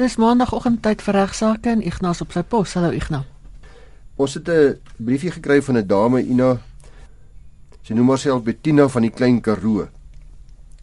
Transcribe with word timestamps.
Dis 0.00 0.14
maandagooggend 0.16 0.78
tyd 0.80 1.02
vir 1.04 1.12
regsaake 1.12 1.68
en 1.74 1.82
Ignas 1.84 2.22
op 2.24 2.30
sy 2.32 2.40
pos. 2.48 2.72
Hallo 2.72 2.88
Ignas. 2.96 3.26
Ons 4.16 4.34
het 4.34 4.48
'n 4.48 4.80
briefie 4.96 5.30
gekry 5.30 5.60
van 5.60 5.76
'n 5.76 5.86
dame 5.86 6.22
Ina. 6.22 6.58
Sy 7.82 7.92
noem 7.92 8.08
haarself 8.08 8.42
Bettina 8.42 8.88
van 8.88 9.02
die 9.02 9.10
Klein 9.10 9.40
Karoo. 9.40 9.88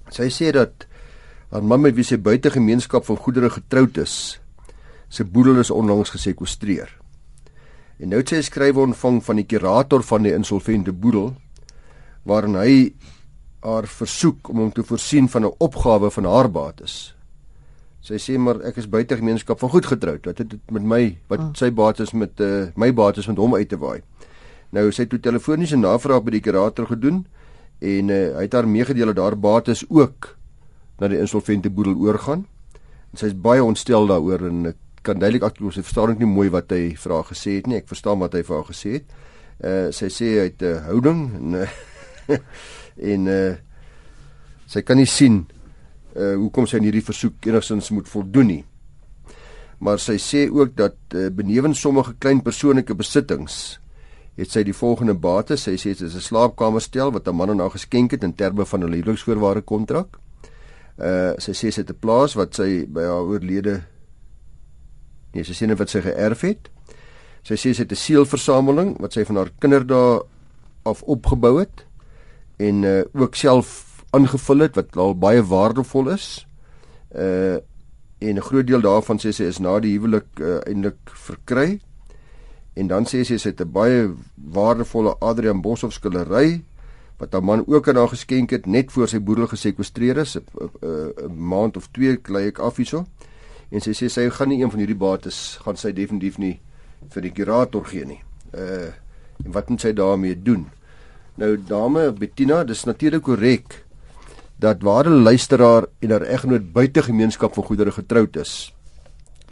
Sy 0.09 0.29
sê 0.29 0.51
dat 0.51 0.85
haar 1.49 1.63
man 1.63 1.81
met 1.81 1.95
wie 1.95 2.03
sy 2.03 2.17
buite 2.17 2.51
gemeenskap 2.51 3.05
van 3.05 3.17
goedere 3.17 3.49
getroud 3.49 3.97
is, 3.97 4.39
sy 5.09 5.23
boedel 5.23 5.59
is 5.59 5.71
onlangs 5.71 6.09
gesekwestreer. 6.09 6.89
En 7.99 8.09
nou 8.09 8.19
het 8.19 8.29
sy 8.29 8.35
'n 8.35 8.43
skrywe 8.43 8.79
ontvang 8.79 9.23
van 9.23 9.35
die 9.35 9.45
kurator 9.45 10.03
van 10.03 10.23
die 10.23 10.33
insolvente 10.33 10.93
boedel 10.93 11.35
waarin 12.23 12.55
hy 12.55 12.93
haar 13.61 13.87
versoek 13.87 14.49
om 14.49 14.57
hom 14.57 14.71
te 14.71 14.83
voorsien 14.83 15.27
van 15.29 15.45
'n 15.45 15.55
opgawe 15.57 16.11
van 16.11 16.25
haar 16.25 16.51
bates. 16.51 17.16
Sy 18.07 18.19
sê 18.23 18.37
maar 18.39 18.61
ek 18.63 18.77
is 18.79 18.87
buite 18.87 19.17
gemeenskap 19.19 19.59
van 19.59 19.71
goed 19.73 19.87
getroud. 19.89 20.23
Wat 20.29 20.37
het 20.39 20.53
dit 20.53 20.71
met 20.71 20.85
my 20.87 21.01
wat 21.31 21.41
oh. 21.43 21.49
sy 21.59 21.67
bates 21.75 22.13
met 22.15 22.39
uh, 22.39 22.69
my 22.79 22.93
bates 22.95 23.27
met 23.27 23.39
hom 23.41 23.57
uit 23.57 23.67
te 23.67 23.79
waai. 23.81 23.99
Nou 24.71 24.85
sy 24.95 25.03
het 25.03 25.11
toe 25.11 25.19
telefoniese 25.23 25.79
navraag 25.79 26.23
by 26.23 26.37
die 26.37 26.43
kurator 26.43 26.87
gedoen 26.87 27.25
en 27.83 28.11
uh, 28.13 28.21
hy 28.37 28.45
het 28.47 28.55
haar 28.55 28.67
meegedeel 28.67 29.11
dat 29.11 29.23
haar 29.25 29.35
bates 29.43 29.83
ook 29.89 30.29
na 31.01 31.09
die 31.11 31.19
insolvente 31.19 31.69
boedel 31.69 31.99
oorgaan. 31.99 32.45
En 33.11 33.19
sy 33.19 33.33
is 33.33 33.35
baie 33.35 33.63
ontstel 33.63 34.07
daaroor 34.07 34.47
en 34.47 34.71
ek 34.71 34.79
kan 35.07 35.19
duidelik 35.19 35.43
aktueel 35.47 35.75
sy 35.75 35.83
verstaan 35.83 36.15
nie 36.19 36.31
mooi 36.31 36.47
wat 36.51 36.71
hy 36.71 36.95
vir 36.95 37.15
haar 37.15 37.27
gesê 37.27 37.59
het 37.59 37.67
nie. 37.67 37.81
Ek 37.81 37.91
verstaan 37.91 38.23
wat 38.23 38.39
hy 38.39 38.45
vir 38.47 38.55
haar 38.55 38.71
gesê 38.71 38.95
het. 39.01 39.19
Uh 39.57 39.91
sy 39.95 40.07
sê 40.13 40.31
hy 40.37 40.47
het 40.47 40.63
'n 40.63 40.71
uh, 40.71 40.81
houding 40.87 41.21
en 41.35 41.59
uh, 41.59 42.39
en 43.11 43.27
uh 43.27 43.53
sy 44.67 44.83
kan 44.83 44.99
nie 44.99 45.07
sien 45.07 45.45
uh 46.17 46.35
hoekom 46.35 46.67
sy 46.67 46.77
aan 46.77 46.87
hierdie 46.87 47.05
versoek 47.05 47.45
enigstens 47.45 47.89
moet 47.89 48.09
voldoen 48.09 48.47
nie. 48.47 48.63
Maar 49.79 49.99
sy 50.01 50.17
sê 50.17 50.47
ook 50.49 50.75
dat 50.77 50.97
uh, 51.13 51.27
benewens 51.29 51.81
sommige 51.81 52.15
klein 52.19 52.41
persoonlike 52.41 52.95
besittings 52.97 53.79
het 54.37 54.53
sy 54.53 54.63
die 54.65 54.75
volgende 54.75 55.13
bates. 55.17 55.65
Sy 55.65 55.75
sê 55.77 55.93
dit 55.93 56.01
is 56.07 56.15
'n 56.15 56.21
slaapkamerstel 56.21 57.11
wat 57.11 57.27
'n 57.27 57.35
man 57.35 57.49
aan 57.49 57.59
haar 57.59 57.75
geskenk 57.77 58.11
het 58.11 58.23
in 58.23 58.33
terme 58.33 58.65
van 58.65 58.83
'n 58.83 58.93
huweliksvoorwaarde 58.93 59.61
kontrak. 59.61 60.17
Uh 60.97 61.33
sy 61.37 61.51
sê 61.51 61.71
sy 61.71 61.81
het 61.81 61.89
'n 61.89 61.99
plaas 61.99 62.33
wat 62.33 62.55
sy 62.55 62.85
by 62.85 63.01
haar 63.01 63.25
oorlede 63.25 63.83
nee, 65.33 65.43
sy 65.43 65.53
sê 65.53 65.67
net 65.67 65.77
wat 65.77 65.89
sy 65.89 66.01
geërf 66.01 66.41
het. 66.41 66.69
Sy 67.43 67.53
sê 67.53 67.73
sy 67.73 67.83
het 67.83 67.91
'n 67.91 67.95
seelversameling 67.95 68.97
wat 68.99 69.13
sy 69.13 69.25
van 69.25 69.35
haar 69.35 69.51
kinderdae 69.59 70.21
af 70.83 71.03
opgebou 71.03 71.59
het 71.59 71.85
en 72.57 72.83
uh, 72.83 73.03
ook 73.13 73.35
self 73.35 73.86
aangevul 74.17 74.65
het 74.65 74.75
wat 74.75 74.97
al 74.97 75.15
baie 75.17 75.43
waardevol 75.43 76.13
is. 76.17 76.45
Uh 77.15 77.57
en 78.19 78.35
'n 78.35 78.41
groot 78.41 78.67
deel 78.67 78.81
daarvan 78.81 79.19
sê 79.21 79.29
sy 79.29 79.43
is 79.43 79.59
na 79.59 79.79
die 79.79 79.93
huwelik 79.93 80.39
uh, 80.41 80.57
eintlik 80.65 80.97
verkry. 81.05 81.79
En 82.73 82.87
dan 82.87 83.05
sê 83.05 83.21
sy 83.21 83.37
sy 83.37 83.49
het 83.49 83.61
'n 83.61 83.71
baie 83.71 84.09
waardevolle 84.35 85.15
Adrian 85.19 85.61
Boshoff 85.61 85.93
skildery 85.93 86.63
wat 87.17 87.33
haar 87.33 87.43
man 87.43 87.63
ook 87.67 87.87
aan 87.87 87.95
haar 87.95 88.07
geskenk 88.07 88.49
het 88.49 88.65
net 88.65 88.91
voor 88.91 89.07
sy 89.07 89.19
boedel 89.19 89.47
gesekwestreer 89.47 90.17
is 90.17 90.37
'n 90.37 91.33
maand 91.33 91.77
of 91.77 91.87
twee 91.91 92.17
klei 92.17 92.47
ek 92.47 92.59
af 92.59 92.75
hierso. 92.77 93.05
En 93.69 93.81
sy 93.81 93.91
sê 93.91 94.09
sy 94.09 94.29
gaan 94.29 94.49
nie 94.49 94.61
een 94.61 94.71
van 94.71 94.79
hierdie 94.79 94.97
bates 94.97 95.59
gaan 95.61 95.75
sy 95.77 95.91
definitief 95.91 96.37
nie 96.37 96.59
vir 97.09 97.21
die 97.21 97.31
kurator 97.31 97.85
gee 97.85 98.05
nie. 98.05 98.21
Uh 98.53 98.91
en 99.45 99.51
wat 99.51 99.69
moet 99.69 99.81
sy 99.81 99.93
daarmee 99.93 100.41
doen? 100.41 100.65
Nou 101.35 101.57
dame 101.57 102.11
Bettina, 102.11 102.63
dis 102.63 102.83
natuurlik 102.83 103.21
korrek 103.21 103.85
dat 104.57 104.81
ware 104.81 105.09
luisteraar 105.09 105.85
en 105.99 106.11
haar 106.11 106.21
egnoot 106.21 106.71
buite 106.73 107.03
gemeenskap 107.03 107.53
van 107.53 107.63
goedere 107.63 107.91
getroud 107.91 108.35
is. 108.35 108.73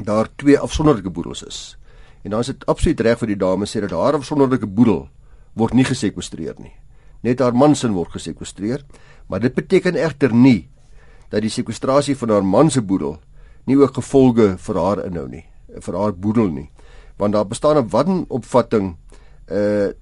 Daar 0.04 0.28
twee 0.36 0.60
afsonderlike 0.60 1.10
boedels 1.10 1.44
is. 1.44 1.78
En 2.24 2.30
dan 2.30 2.40
is 2.40 2.46
dit 2.46 2.66
absoluut 2.66 3.00
reg 3.00 3.20
vir 3.22 3.28
die 3.28 3.38
dame 3.38 3.68
sê 3.70 3.84
dat 3.86 3.94
haar 3.94 4.18
afsonderlike 4.18 4.68
boedel 4.68 5.06
word 5.54 5.74
nie 5.74 5.86
gesekwestreer 5.86 6.56
nie. 6.58 6.74
Net 7.22 7.40
haar 7.40 7.54
man 7.54 7.76
se 7.76 7.90
word 7.90 8.12
gesekwestreer, 8.18 8.82
maar 9.30 9.40
dit 9.40 9.54
beteken 9.54 9.96
egter 9.96 10.34
nie 10.34 10.70
dat 11.30 11.42
die 11.42 11.54
sekwestrasie 11.54 12.16
van 12.18 12.30
haar 12.30 12.46
man 12.46 12.70
se 12.70 12.82
boedel 12.82 13.20
nie 13.66 13.78
ook 13.78 13.96
gevolge 13.98 14.56
vir 14.58 14.80
haar 14.82 15.06
inhou 15.06 15.28
nie, 15.30 15.46
vir 15.82 15.98
haar 15.98 16.14
boedel 16.14 16.50
nie. 16.50 16.70
Want 17.18 17.34
daar 17.34 17.48
bestaan 17.48 17.78
'n 17.78 17.90
wanopvatting 17.90 18.98
uh 19.52 19.94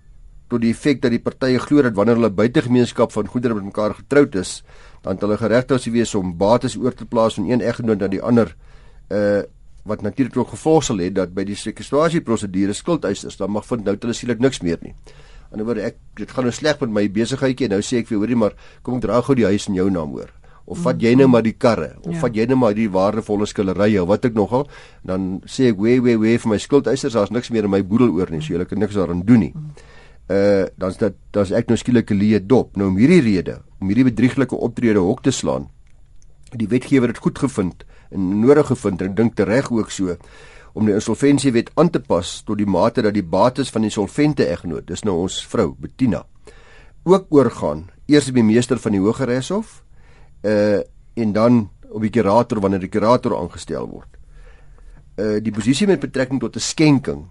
tot 0.53 0.61
die 0.61 0.73
effek 0.73 1.01
dat 1.01 1.13
die 1.13 1.21
partye 1.21 1.61
glo 1.61 1.81
dat 1.81 1.97
wanneer 1.97 2.19
hulle 2.19 2.29
buitegemeenskap 2.33 3.13
van 3.15 3.29
goedere 3.31 3.57
met 3.57 3.71
mekaar 3.71 3.95
getroud 3.97 4.35
is, 4.37 4.59
dan 5.05 5.17
hulle 5.21 5.39
geregtig 5.41 5.81
is 5.81 5.89
wees 5.95 6.13
om 6.19 6.35
bates 6.37 6.77
oor 6.77 6.93
te 6.93 7.07
plaas 7.09 7.39
van 7.39 7.49
een 7.49 7.63
eggenoot 7.65 8.01
na 8.03 8.11
die 8.11 8.21
ander 8.21 8.55
uh 9.09 9.43
wat 9.83 9.99
natuurlik 9.99 10.37
ook 10.37 10.53
gevolg 10.53 10.85
sal 10.87 11.01
hê 11.03 11.09
dat 11.11 11.33
by 11.35 11.43
die 11.43 11.57
sekwestrasie 11.59 12.21
prosedure 12.23 12.71
skuldeisers 12.71 13.35
dan 13.35 13.51
mag 13.51 13.65
vind 13.67 13.83
nou 13.83 13.97
hulle 13.99 14.13
sielik 14.15 14.39
niks 14.39 14.61
meer 14.63 14.79
nie. 14.79 14.93
Aan 15.51 15.59
die 15.59 15.65
ander 15.65 15.67
word 15.67 15.81
ek 15.83 15.97
dit 16.15 16.31
gaan 16.31 16.47
nou 16.47 16.53
sleg 16.55 16.79
met 16.79 16.93
my 16.97 17.03
besigheidjie 17.11 17.67
nou 17.67 17.81
sê 17.83 17.99
ek 17.99 18.07
vir 18.07 18.21
hoorie 18.21 18.37
maar 18.39 18.55
kom 18.81 18.95
ek 18.95 19.03
dra 19.03 19.19
gou 19.19 19.35
die 19.35 19.43
huis 19.43 19.67
in 19.67 19.75
jou 19.75 19.89
naam 19.91 20.15
hoor 20.15 20.31
of 20.71 20.79
vat 20.87 21.03
jy 21.03 21.11
nou 21.19 21.27
maar 21.27 21.43
die 21.43 21.51
karre 21.51 21.97
of 21.99 22.13
ja. 22.13 22.21
vat 22.21 22.39
jy 22.39 22.47
nou 22.47 22.61
maar 22.63 22.77
die 22.77 22.87
waardevolle 22.87 23.43
skilderye 23.51 23.99
of 23.99 24.07
wat 24.07 24.29
ek 24.29 24.39
nogal 24.39 24.69
dan 25.03 25.41
sê 25.43 25.73
ek 25.73 25.83
wee 25.83 25.99
wee 25.99 26.15
wee 26.15 26.39
vir 26.39 26.53
my 26.53 26.61
skuldeisers 26.63 27.19
daar's 27.19 27.35
niks 27.35 27.51
meer 27.51 27.67
in 27.67 27.75
my 27.75 27.83
boedel 27.83 28.15
oor 28.15 28.31
nie 28.31 28.39
so 28.39 28.55
julle 28.55 28.69
kan 28.69 28.79
niks 28.79 28.95
daaraan 28.95 29.27
doen 29.27 29.49
nie. 29.49 29.51
Mm 29.51 29.91
uh 30.31 30.65
dan's 30.79 30.97
dit 30.97 31.15
dan's 31.31 31.51
ek 31.51 31.67
nou 31.67 31.77
skielik 31.77 32.11
'n 32.11 32.19
leë 32.19 32.39
dop. 32.47 32.77
Nou 32.77 32.87
om 32.87 32.97
hierdie 32.97 33.21
rede, 33.21 33.61
om 33.79 33.87
hierdie 33.87 34.11
bedrieglike 34.11 34.55
optrede 34.55 34.99
hok 34.99 35.23
te 35.23 35.31
slaan, 35.31 35.69
die 36.55 36.67
wetgewer 36.67 37.07
het 37.07 37.17
goed 37.17 37.39
gevind 37.39 37.83
en 38.11 38.39
nodig 38.39 38.67
gevind 38.67 39.01
en 39.01 39.15
dink 39.15 39.35
tereg 39.35 39.71
ook 39.71 39.91
so 39.91 40.15
om 40.73 40.85
die 40.85 40.93
insolventiewet 40.93 41.69
aan 41.75 41.89
te 41.89 41.99
pas 41.99 42.41
tot 42.45 42.57
die 42.57 42.69
mate 42.69 43.01
dat 43.01 43.13
die 43.13 43.25
bates 43.25 43.69
van 43.69 43.81
die 43.81 43.93
solvente 43.93 44.45
egnoot, 44.49 44.87
dis 44.87 45.03
nou 45.03 45.19
ons 45.25 45.45
vrou 45.45 45.75
Bettina, 45.77 46.23
ook 47.05 47.27
oorgaan 47.29 47.89
eers 48.07 48.31
by 48.31 48.41
meester 48.41 48.79
van 48.79 48.91
die 48.91 49.01
Hooggeregshof 49.03 49.83
uh 50.43 50.81
en 51.13 51.29
dan 51.33 51.69
op 51.93 52.01
die 52.01 52.09
kurator 52.09 52.57
wanneer 52.59 52.79
die 52.81 52.89
kurator 52.89 53.35
aangestel 53.37 53.85
word. 53.85 54.09
Uh 55.21 55.37
die 55.43 55.53
posisie 55.53 55.85
met 55.87 56.01
betrekking 56.01 56.39
tot 56.41 56.55
'n 56.55 56.59
skenking 56.59 57.27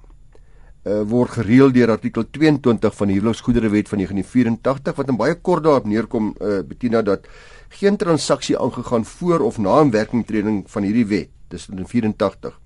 uh, 0.85 1.03
word 1.03 1.31
gereël 1.31 1.73
deur 1.73 1.91
artikel 1.91 2.25
22 2.31 2.95
van 2.95 3.11
die 3.11 3.17
huweliksgoederewet 3.19 3.89
van 3.89 3.99
1984 3.99 4.97
wat 4.97 5.09
in 5.09 5.17
baie 5.21 5.35
kort 5.35 5.65
daarop 5.65 5.87
neerkom 5.87 6.35
uh, 6.41 6.61
Bettina 6.67 7.03
dat 7.03 7.29
geen 7.69 7.97
transaksie 7.97 8.59
aangegaan 8.59 9.05
voor 9.05 9.41
of 9.41 9.59
na 9.59 9.81
inwerkingtreding 9.81 10.65
van 10.67 10.83
hierdie 10.83 11.07
wet 11.07 11.31
dis 11.49 11.69
in 11.69 11.87
84 11.87 12.59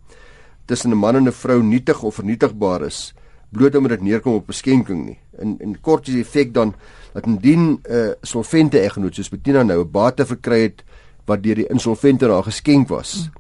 tussen 0.67 0.91
'n 0.91 0.99
man 0.99 1.17
en 1.17 1.29
'n 1.29 1.33
vrou 1.33 1.63
nietig 1.63 2.03
of 2.03 2.15
vernietigbaar 2.15 2.83
is 2.87 3.15
bloot 3.51 3.75
omdat 3.75 3.91
dit 3.91 4.03
neerkom 4.03 4.35
op 4.35 4.49
'n 4.49 4.53
skenking 4.53 5.05
nie. 5.07 5.19
In 5.39 5.57
in 5.59 5.81
kort 5.81 6.09
is 6.09 6.15
die 6.15 6.23
effek 6.23 6.55
dan 6.55 6.75
dat 7.13 7.27
indien 7.27 7.69
'n 7.71 7.81
uh, 7.91 8.11
solvente 8.23 8.79
eggenoot 8.79 9.15
soos 9.15 9.29
Bettina 9.29 9.63
nou 9.63 9.81
'n 9.85 9.91
bate 9.91 10.27
verkry 10.27 10.63
het 10.63 10.85
wat 11.25 11.43
deur 11.43 11.55
die 11.55 11.69
insolvente 11.69 12.29
haar 12.29 12.43
geskenk 12.43 12.89
was 12.89 13.31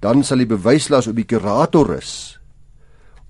dan 0.00 0.24
sal 0.24 0.38
die 0.38 0.46
bewyslas 0.46 1.06
op 1.06 1.16
die 1.16 1.24
kurator 1.24 1.96
is 1.96 2.35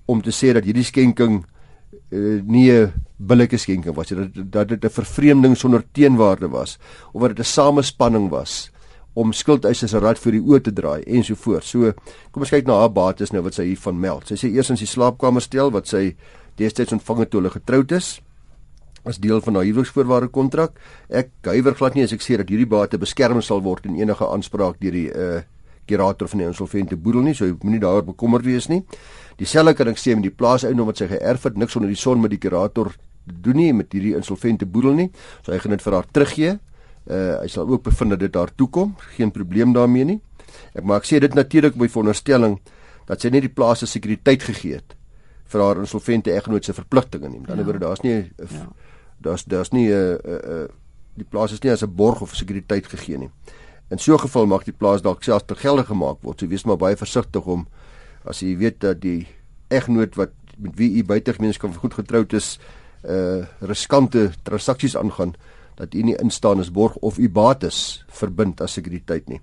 om 0.07 0.23
te 0.23 0.31
sê 0.31 0.53
dat 0.55 0.65
hierdie 0.67 0.87
skenking 0.87 1.43
uh, 1.43 2.39
nie 2.43 2.71
'n 2.71 2.93
billike 3.17 3.57
skenking 3.57 3.95
was 3.95 4.09
dat 4.09 4.33
dat 4.51 4.67
dit 4.67 4.83
'n 4.83 4.89
vervreemding 4.89 5.57
sonder 5.57 5.83
teenwaarde 5.91 6.49
was 6.49 6.77
of 7.13 7.21
dat 7.21 7.35
dit 7.35 7.45
'n 7.45 7.53
samespanning 7.53 8.29
was 8.29 8.71
om 9.13 9.33
skuldeisers 9.33 9.91
se 9.91 9.99
rad 9.99 10.19
vir 10.21 10.31
die 10.37 10.43
oë 10.45 10.61
te 10.61 10.71
draai 10.71 11.01
en 11.07 11.23
so 11.23 11.35
voort. 11.35 11.65
So 11.65 11.93
kom 12.31 12.45
ons 12.45 12.53
kyk 12.53 12.67
na 12.67 12.77
haar 12.83 12.93
bates 12.93 13.33
nou 13.33 13.41
wat 13.41 13.57
sy 13.57 13.65
hiervan 13.71 13.99
meld. 13.99 14.27
Sy 14.27 14.35
sê 14.35 14.51
eers 14.53 14.69
in 14.69 14.77
die 14.77 14.85
slaapkamer 14.85 15.41
stel 15.41 15.71
wat 15.71 15.87
sy 15.87 16.15
destyds 16.55 16.93
ontvang 16.93 17.19
het 17.19 17.29
toe 17.29 17.41
hulle 17.41 17.53
getroud 17.53 17.91
is 17.91 18.21
as 19.07 19.17
deel 19.23 19.41
van 19.41 19.55
haar 19.55 19.63
huweliksvoorwaarde 19.63 20.27
kontrak. 20.35 20.79
Ek 21.09 21.29
huiwer 21.47 21.75
glad 21.79 21.95
nie 21.95 22.03
as 22.03 22.13
ek 22.13 22.21
sê 22.21 22.37
dat 22.37 22.49
hierdie 22.51 22.69
bate 22.69 22.99
beskerm 23.01 23.41
sal 23.41 23.63
word 23.63 23.85
in 23.85 23.95
enige 23.95 24.27
aanspraak 24.27 24.81
deur 24.83 24.91
die 24.91 25.09
uh 25.09 25.41
kurator 25.87 26.29
van 26.31 26.43
die 26.43 26.47
insolvente 26.47 26.97
boedel 26.99 27.25
nie, 27.25 27.33
so 27.37 27.47
jy 27.47 27.55
moenie 27.63 27.81
daaroor 27.83 28.05
bekommerd 28.11 28.45
wees 28.45 28.69
nie. 28.71 28.83
Dieselfde 29.39 29.73
kan 29.77 29.91
ek 29.91 29.99
sê 30.01 30.15
met 30.17 30.27
die 30.27 30.33
plaaseiendom 30.33 30.89
wat 30.89 31.01
sy 31.01 31.09
geërf 31.11 31.49
het, 31.49 31.57
niks 31.57 31.75
onder 31.79 31.91
die 31.93 31.99
son 31.99 32.21
met 32.21 32.33
die 32.33 32.41
kurator 32.41 32.93
doen 33.27 33.59
nie 33.59 33.73
met 33.75 33.91
hierdie 33.93 34.15
insolvente 34.15 34.65
boedel 34.65 34.95
nie. 34.97 35.09
So 35.43 35.51
hy 35.51 35.59
gaan 35.63 35.75
dit 35.75 35.83
vir 35.83 35.97
haar 35.97 36.07
teruggee. 36.11 36.55
Uh 37.07 37.33
hy 37.41 37.51
sal 37.51 37.69
ook 37.69 37.85
bevind 37.87 38.15
dat 38.15 38.23
dit 38.23 38.33
daar 38.33 38.51
toe 38.55 38.67
kom, 38.69 38.95
geen 39.15 39.31
probleem 39.31 39.73
daarmee 39.75 40.05
nie. 40.05 40.19
Ek 40.75 40.83
maak 40.87 41.07
sê 41.07 41.19
dit 41.23 41.33
natuurlik 41.35 41.77
by 41.79 41.87
veronderstelling 41.91 42.57
dat 43.07 43.23
sy 43.23 43.31
net 43.31 43.45
die 43.45 43.53
plaas 43.53 43.83
se 43.83 43.87
sekuriteit 43.87 44.43
gegee 44.43 44.81
het 44.81 44.95
vir 45.47 45.63
haar 45.63 45.79
insolvente 45.79 46.33
eggenoot 46.35 46.65
se 46.65 46.75
verpligtinge 46.75 47.29
nie. 47.29 47.39
Met 47.39 47.53
ander 47.53 47.63
ja. 47.63 47.69
woorde, 47.69 47.85
daar's 47.85 48.03
nie 48.03 48.17
ja. 48.51 48.67
daar's 49.23 49.45
daar's 49.47 49.71
nie 49.71 49.87
'n 49.87 49.93
uh, 49.93 50.33
uh, 50.33 50.63
uh, 50.63 50.67
die 51.17 51.25
plaas 51.25 51.51
is 51.51 51.61
nie 51.63 51.71
as 51.71 51.83
'n 51.83 51.95
borg 51.95 52.21
of 52.21 52.35
sekuriteit 52.35 52.87
gegee 52.87 53.17
nie. 53.17 53.31
In 53.89 53.99
so 53.99 54.13
'n 54.13 54.19
geval 54.19 54.45
mag 54.45 54.63
die 54.63 54.73
plaas 54.73 55.01
dalk 55.01 55.23
selfs 55.23 55.45
te 55.45 55.55
gelde 55.55 55.83
gemaak 55.83 56.17
word. 56.21 56.39
So 56.39 56.47
wees 56.47 56.65
maar 56.65 56.77
baie 56.77 56.95
versigtig 56.95 57.45
om 57.45 57.67
as 58.25 58.39
jy 58.39 58.57
weet 58.57 58.79
dat 58.79 59.01
die 59.01 59.27
egnoot 59.69 60.15
wat 60.15 60.31
met 60.57 60.75
wie 60.75 60.97
u 60.97 61.03
buitegemeenskap 61.03 61.77
goed 61.77 61.93
getroud 61.93 62.33
is, 62.33 62.59
uh 63.05 63.45
riskante 63.61 64.31
transaksies 64.43 64.97
aangaan 64.97 65.35
dat 65.75 65.93
u 65.93 66.01
nie 66.01 66.17
instaan 66.17 66.59
as 66.59 66.71
borg 66.71 66.95
of 66.95 67.17
u 67.17 67.29
bates 67.29 68.05
verbind 68.07 68.61
as 68.61 68.73
sekuriteit 68.73 69.29
nie. 69.29 69.41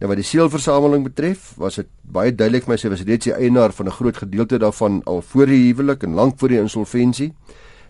Nou 0.00 0.08
wat 0.08 0.16
die 0.16 0.26
seelversameling 0.26 1.04
betref, 1.04 1.52
was 1.60 1.76
dit 1.76 1.88
baie 2.02 2.32
duidelik 2.32 2.64
vir 2.64 2.72
my 2.72 2.78
sy 2.80 2.88
was 2.88 3.04
reeds 3.06 3.28
die 3.28 3.34
eienaar 3.36 3.72
van 3.72 3.86
'n 3.86 3.96
groot 3.98 4.16
gedeelte 4.16 4.58
daarvan 4.58 5.02
al 5.04 5.22
voor 5.22 5.46
die 5.46 5.66
huwelik 5.66 6.02
en 6.02 6.14
lank 6.14 6.38
voor 6.38 6.48
die 6.48 6.60
insolventie. 6.60 7.32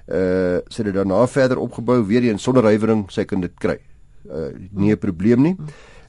Uh 0.07 0.59
sy 0.69 0.83
het 0.83 0.95
daarna 0.95 1.27
verder 1.27 1.59
opgebou 1.59 2.07
weer 2.07 2.23
eens 2.23 2.43
sonder 2.43 2.65
huiwering 2.65 3.11
sy 3.11 3.25
kan 3.25 3.41
dit 3.41 3.55
kry. 3.59 3.79
Uh 4.29 4.53
nie 4.71 4.93
'n 4.93 4.99
probleem 4.99 5.43
nie. 5.43 5.57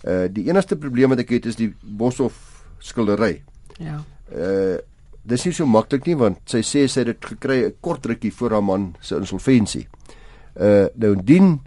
Uh 0.03 0.27
die 0.27 0.47
enigste 0.49 0.75
probleem 0.75 1.09
wat 1.09 1.19
ek 1.19 1.29
het 1.29 1.45
is 1.45 1.55
die 1.55 1.73
Boshoff 1.81 2.65
skildery. 2.79 3.43
Ja. 3.79 4.03
Uh 4.33 4.77
dis 5.23 5.45
nie 5.45 5.53
so 5.53 5.65
maklik 5.65 6.07
nie 6.09 6.15
want 6.17 6.39
sy 6.49 6.63
sê 6.65 6.87
sy 6.89 7.03
het 7.03 7.07
dit 7.07 7.25
gekry 7.25 7.65
'n 7.65 7.75
kort 7.81 8.05
rukkie 8.05 8.33
voor 8.33 8.51
haar 8.51 8.63
man 8.63 8.95
se 8.99 9.15
insolventie. 9.15 9.87
Uh 10.55 10.87
nou 10.95 11.13
indien 11.13 11.61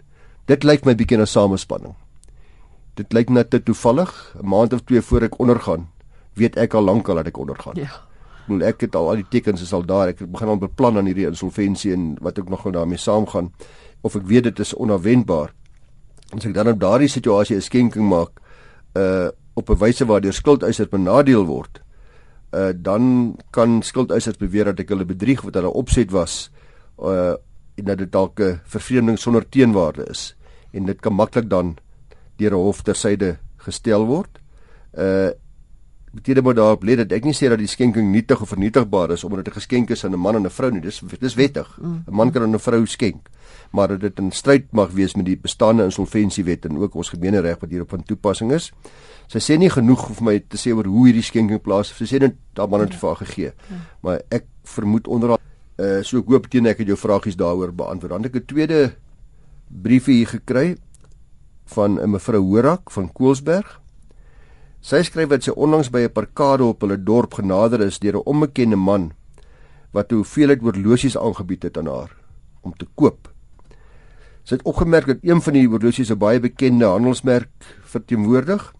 dit 0.45 0.63
lyk 0.63 0.85
my 0.85 0.95
bietjie 0.95 1.17
na 1.17 1.25
samespanning. 1.25 1.95
Dit 2.95 3.13
lyk 3.13 3.29
net 3.29 3.49
te 3.49 3.63
toevallig, 3.63 4.35
'n 4.41 4.47
maand 4.47 4.73
of 4.73 4.83
twee 4.83 5.01
voor 5.01 5.23
ek 5.23 5.39
ondergaan, 5.39 5.87
weet 6.33 6.57
ek 6.57 6.73
al 6.73 6.83
lank 6.83 7.09
al 7.09 7.15
dat 7.15 7.27
ek 7.27 7.37
ondergaan. 7.37 7.75
Ja. 7.75 8.05
Ek 8.45 8.47
bedoel 8.47 8.67
ek 8.67 8.81
het 8.81 8.95
al 8.95 9.09
al 9.09 9.15
die 9.15 9.29
tekens 9.29 9.61
is 9.61 9.73
al 9.73 9.85
daar. 9.85 10.07
Ek 10.07 10.19
begin 10.31 10.47
al 10.47 10.57
beplan 10.57 10.97
aan 10.97 11.05
hierdie 11.05 11.25
insolventie 11.25 11.93
en 11.93 12.15
wat 12.21 12.39
ook 12.39 12.49
nog 12.49 12.71
daarmee 12.71 12.97
saamgaan 12.97 13.51
of 14.01 14.15
ek 14.15 14.27
weet 14.27 14.43
dit 14.43 14.59
is 14.59 14.73
onverwendbaar. 14.73 15.53
As 16.33 16.45
ek 16.45 16.53
dan 16.53 16.67
op 16.67 16.79
daardie 16.79 17.11
situasie 17.11 17.55
'n 17.55 17.61
skenking 17.61 18.09
maak 18.09 18.41
uh 18.95 19.29
op 19.55 19.69
'n 19.69 19.77
wyse 19.79 20.05
waardeur 20.05 20.33
skuldeisers 20.33 20.89
benadeel 20.89 21.45
word, 21.45 21.81
uh 22.53 22.73
dan 22.75 23.35
kan 23.51 23.81
skuldeisers 23.81 24.37
beweer 24.37 24.65
dat 24.65 24.79
ek 24.79 24.89
hulle 24.89 25.05
bedrieg 25.05 25.41
wat 25.41 25.53
hulle 25.53 25.73
opset 25.73 26.11
was 26.11 26.49
uh 26.99 27.35
en 27.75 27.85
dat 27.85 27.97
dit 27.97 28.11
dalk 28.11 28.39
'n 28.39 28.59
vervreemding 28.65 29.19
sonder 29.19 29.49
teenwaarde 29.49 30.05
is 30.09 30.35
en 30.73 30.85
dit 30.85 30.99
kan 30.99 31.13
maklik 31.13 31.49
dan 31.49 31.77
deur 32.37 32.51
'n 32.51 32.63
hof 32.63 32.81
tersyde 32.81 33.37
gestel 33.57 34.05
word. 34.05 34.39
Uh 34.93 35.29
beteken 36.15 36.43
maar 36.43 36.55
daarop 36.55 36.83
let 36.83 36.97
dat 37.03 37.11
ek 37.17 37.25
nie 37.27 37.33
sê 37.35 37.49
dat 37.51 37.59
die 37.59 37.69
skenking 37.69 38.11
nietig 38.11 38.41
of 38.41 38.49
vernietigbaar 38.53 39.11
is 39.15 39.23
omdat 39.23 39.45
dit 39.45 39.53
'n 39.53 39.59
geskenk 39.59 39.89
is 39.89 40.05
aan 40.05 40.13
'n 40.13 40.19
man 40.19 40.35
en 40.35 40.45
'n 40.45 40.49
vrou 40.49 40.71
nie. 40.71 40.81
Dis 40.81 41.01
dis 41.19 41.35
wettig. 41.35 41.67
'n 41.81 42.03
Man 42.11 42.31
kan 42.31 42.41
aan 42.41 42.55
'n 42.55 42.59
vrou 42.59 42.85
skenk, 42.85 43.29
maar 43.71 43.87
dat 43.87 43.99
dit 43.99 44.19
in 44.19 44.31
stryd 44.31 44.71
mag 44.71 44.91
wees 44.91 45.15
met 45.15 45.25
die 45.25 45.37
bestaande 45.37 45.83
insolventiewet 45.83 46.65
en 46.65 46.77
ook 46.77 46.95
ons 46.95 47.09
gemeenereg 47.09 47.59
wat 47.59 47.69
hierop 47.69 47.89
van 47.89 48.03
toepassing 48.03 48.51
is. 48.51 48.71
Sy 49.27 49.39
sê 49.39 49.57
nie 49.57 49.69
genoeg 49.69 50.07
vir 50.15 50.23
my 50.23 50.43
te 50.47 50.57
sê 50.57 50.75
oor 50.75 50.85
hoe 50.85 51.05
hierdie 51.05 51.23
skenking 51.23 51.61
plaasvind. 51.61 52.09
Sy 52.09 52.15
sê 52.15 52.19
net 52.19 52.35
daar 52.53 52.69
man 52.69 52.81
het 52.81 52.95
vir 52.95 53.09
haar 53.09 53.25
gegee. 53.25 53.51
Maar 54.01 54.21
ek 54.29 54.45
vermoed 54.63 55.07
onder 55.07 55.37
uh 55.77 56.03
so 56.03 56.19
ek 56.19 56.27
hoop 56.27 56.47
teen 56.49 56.65
ek 56.65 56.77
het 56.77 56.87
jou 56.87 56.97
vragies 56.97 57.35
daaroor 57.35 57.73
beantwoord. 57.73 58.11
Dan 58.11 58.23
het 58.23 58.35
ek 58.35 58.41
'n 58.41 58.45
tweede 58.45 58.95
briefie 59.67 60.15
hier 60.15 60.27
gekry 60.27 60.77
van 61.65 61.99
'n 61.99 62.09
mevrou 62.09 62.41
Horak 62.41 62.91
van 62.91 63.11
Koelsberg. 63.11 63.81
Sy 64.85 64.99
skryf 65.01 65.31
dat 65.31 65.41
sy 65.41 65.53
onlangs 65.57 65.87
by 65.89 66.03
'n 66.05 66.13
parkade 66.13 66.63
op 66.63 66.81
hulle 66.85 66.97
dorp 67.01 67.33
genader 67.33 67.81
is 67.81 67.97
deur 67.99 68.17
'n 68.17 68.29
onbekende 68.29 68.75
man 68.75 69.13
wat 69.91 70.11
'n 70.11 70.15
hoeveelheid 70.15 70.61
horlosies 70.61 71.17
aangebied 71.17 71.63
het 71.63 71.77
aan 71.77 71.87
haar 71.87 72.11
om 72.61 72.73
te 72.77 72.85
koop. 72.95 73.33
Sy 74.43 74.55
het 74.55 74.65
opgemerk 74.65 75.05
dat 75.05 75.17
een 75.21 75.41
van 75.41 75.53
die 75.53 75.67
horlosies 75.67 76.11
'n 76.11 76.17
baie 76.17 76.39
bekende 76.39 76.85
handelsmerk 76.85 77.49
verteenwoordig 77.83 78.73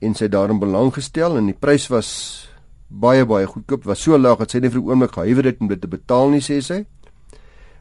en 0.00 0.14
sy 0.14 0.28
daarin 0.28 0.58
belang 0.58 0.94
gestel 0.94 1.36
en 1.36 1.46
die 1.46 1.60
prys 1.60 1.88
was 1.88 2.48
baie 2.88 3.26
baie 3.26 3.46
goedkoop, 3.46 3.84
was 3.84 4.02
so 4.02 4.18
laag 4.18 4.38
dat 4.38 4.50
sy 4.50 4.58
nie 4.58 4.70
vir 4.70 4.80
'n 4.80 4.88
oomblik 4.88 5.12
gehuiwer 5.12 5.44
het 5.44 5.60
om 5.60 5.68
dit 5.68 5.80
te 5.80 5.88
betaal 5.88 6.30
nie, 6.30 6.40
sê 6.40 6.60
sy. 6.62 6.86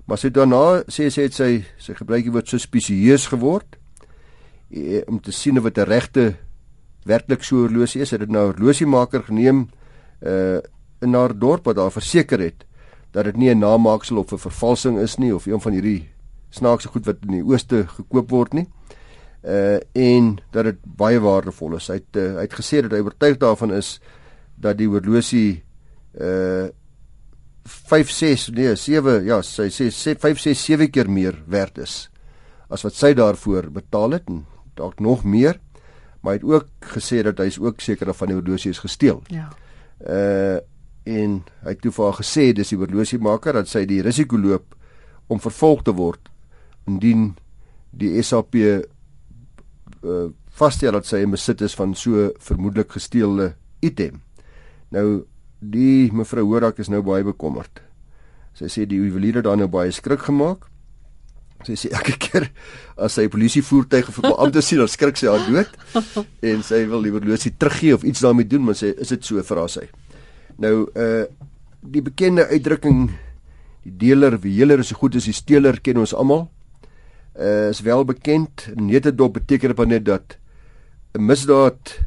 Maar 0.05 0.17
sy 0.17 0.29
daarna 0.29 0.83
sê 0.87 1.09
sy 1.09 1.21
het 1.21 1.33
sy 1.33 1.63
sy 1.77 1.93
gebruik 1.93 2.23
die 2.23 2.31
woord 2.31 2.47
so 2.47 2.57
spesieus 2.57 3.27
geword 3.27 3.77
eh, 4.69 5.01
om 5.07 5.21
te 5.21 5.31
sien 5.31 5.57
of 5.57 5.63
dit 5.63 5.77
'n 5.77 5.87
regte 5.87 6.35
werklik 7.05 7.43
so 7.43 7.63
horlosie 7.65 8.01
is. 8.01 8.11
Het 8.11 8.19
dit 8.19 8.29
nou 8.29 8.47
'n 8.47 8.53
horlosiemaker 8.53 9.23
geneem 9.23 9.69
uh 10.21 10.59
in 11.03 11.13
haar 11.13 11.37
dorp 11.37 11.65
wat 11.65 11.75
daar 11.75 11.91
verseker 11.91 12.39
het 12.39 12.63
dat 13.11 13.25
dit 13.25 13.35
nie 13.35 13.49
'n 13.49 13.59
namaaksel 13.59 14.17
of 14.17 14.31
'n 14.31 14.37
vervalsing 14.37 14.99
is 14.99 15.17
nie 15.17 15.35
of 15.35 15.45
een 15.45 15.61
van 15.61 15.71
hierdie 15.71 16.09
snaakse 16.49 16.87
goed 16.87 17.05
wat 17.05 17.17
in 17.21 17.31
die 17.31 17.43
ooste 17.43 17.87
gekoop 17.87 18.29
word 18.29 18.53
nie. 18.53 18.67
Uh 19.43 19.79
en 19.93 20.39
dat 20.51 20.63
dit 20.63 20.77
baie 20.83 21.19
waardevol 21.19 21.75
is. 21.75 21.87
Hy 21.87 21.93
het 21.93 22.15
uh, 22.15 22.35
hy 22.35 22.41
het 22.41 22.53
gesê 22.53 22.81
dat 22.81 22.91
hy 22.91 22.99
oortuig 22.99 23.37
daarvan 23.37 23.73
is 23.73 23.99
dat 24.55 24.77
die 24.77 24.87
horlosie 24.87 25.63
uh 26.19 26.69
5 27.63 28.09
6 28.11 28.49
nee 28.49 28.75
7 28.75 29.23
ja 29.23 29.41
sy 29.41 29.69
sê 29.71 30.15
5 30.19 30.39
6 30.39 30.65
7 30.65 30.89
keer 30.91 31.09
meer 31.09 31.37
werd 31.47 31.77
is 31.77 32.09
as 32.69 32.83
wat 32.83 32.95
sy 32.97 33.13
daarvoor 33.15 33.69
betaal 33.71 34.17
het 34.17 34.27
en 34.27 34.43
dalk 34.75 34.99
nog 34.99 35.23
meer 35.23 35.59
maar 36.23 36.37
hy 36.37 36.39
het 36.39 36.47
ook 36.47 36.93
gesê 36.95 37.19
dat 37.27 37.39
hy 37.43 37.49
is 37.51 37.59
ook 37.59 37.81
seker 37.83 38.13
van 38.15 38.31
die 38.31 38.37
horlosie 38.37 38.71
is 38.71 38.79
gesteel. 38.83 39.21
Ja. 39.27 39.49
Uh 39.99 40.61
en 41.03 41.41
hy 41.65 41.73
het 41.73 41.81
toe 41.83 41.91
vir 41.91 42.05
haar 42.07 42.15
gesê 42.15 42.43
dis 42.55 42.69
die 42.71 42.77
horlosiemaker 42.79 43.57
dat 43.57 43.67
sy 43.67 43.81
die 43.83 43.99
risiko 44.05 44.37
loop 44.39 44.77
om 45.27 45.41
vervolg 45.43 45.81
te 45.83 45.91
word 45.91 46.29
indien 46.87 47.33
die 47.91 48.23
SAP 48.23 48.55
uh 48.55 48.79
vasstel 50.53 50.95
dat 50.95 51.09
sy 51.09 51.19
in 51.25 51.33
besit 51.35 51.59
is 51.65 51.75
van 51.75 51.91
so 51.97 52.29
vermoedelik 52.39 52.95
gesteelde 52.95 53.55
item. 53.83 54.21
Nou 54.95 55.25
die 55.59 56.11
mevrou 56.15 56.45
Horak 56.53 56.79
is 56.79 56.91
nou 56.91 57.01
baie 57.03 57.23
bekommerd. 57.27 57.81
Sy 58.55 58.69
sê 58.71 58.85
die 58.87 59.01
juwelier 59.01 59.41
het 59.41 59.49
daar 59.49 59.59
nou 59.59 59.67
baie 59.67 59.91
skrik 59.91 60.23
gemaak 60.29 60.69
Sy 61.63 61.75
sê 61.79 61.91
elke 61.95 62.15
keer 62.19 62.49
as 62.97 63.15
sy 63.17 63.27
polisievoertuig 63.31 64.09
of 64.11 64.19
beampte 64.23 64.61
sien, 64.61 64.81
dan 64.81 64.91
skrik 64.91 65.19
sy 65.19 65.29
haar 65.31 65.45
dood 65.47 65.69
en 66.49 66.63
sy 66.65 66.83
wil 66.91 67.05
die 67.05 67.13
horlosie 67.13 67.53
teruggee 67.57 67.95
of 67.95 68.03
iets 68.03 68.23
daarmee 68.25 68.47
doen, 68.49 68.65
maar 68.67 68.77
sy 68.79 68.91
is 68.97 69.13
dit 69.15 69.25
so 69.25 69.43
vir 69.43 69.61
haar 69.63 69.71
sy. 69.71 69.87
Nou 70.61 70.75
uh 70.93 71.25
die 71.83 71.99
bekende 71.99 72.45
uitdrukking 72.47 73.09
die 73.83 73.91
deler 73.99 74.37
wie 74.39 74.53
heeler 74.55 74.79
is 74.79 74.93
so 74.93 74.95
goed 74.95 75.17
as 75.19 75.25
die 75.27 75.35
steeler 75.35 75.81
ken 75.83 75.99
ons 75.99 76.13
almal. 76.15 76.45
Uh 77.35 77.67
is 77.73 77.81
wel 77.83 78.05
bekend. 78.07 78.69
Netedop 78.79 79.33
beteken 79.35 79.75
dit 79.75 79.87
net 79.87 80.05
dat 80.05 80.37
'n 81.13 81.25
misdaad 81.25 81.99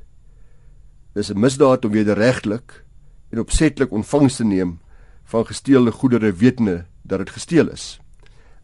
dis 1.14 1.31
'n 1.31 1.41
misdaad 1.41 1.85
om 1.85 1.93
wederregtelik 1.93 2.85
en 3.32 3.41
opsetlik 3.41 3.93
ontvangs 3.93 4.37
te 4.37 4.44
neem 4.44 4.79
van 5.25 5.47
gesteelde 5.47 5.93
goedere 5.93 6.32
wetende 6.32 6.85
dat 7.02 7.19
dit 7.19 7.31
gesteel 7.31 7.69
is 7.69 8.00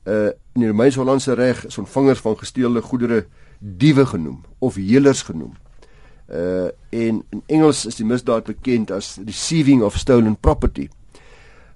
uh 0.04 0.30
in 0.52 0.60
die 0.60 0.68
Romeinse 0.68 0.98
Hollandse 0.98 1.32
reg 1.34 1.64
is 1.66 1.78
ontvangers 1.78 2.20
van 2.20 2.36
gesteelde 2.38 2.82
goedere 2.82 3.26
diewe 3.58 4.06
genoem 4.06 4.44
of 4.58 4.74
heelers 4.74 5.22
genoem. 5.22 5.54
Uh 6.28 6.68
en 6.90 7.22
in 7.30 7.42
Engels 7.46 7.86
is 7.86 7.96
die 7.96 8.06
misdaad 8.06 8.44
bekend 8.44 8.90
as 8.90 9.18
receiving 9.24 9.82
of 9.82 9.96
stolen 9.96 10.36
property. 10.36 10.88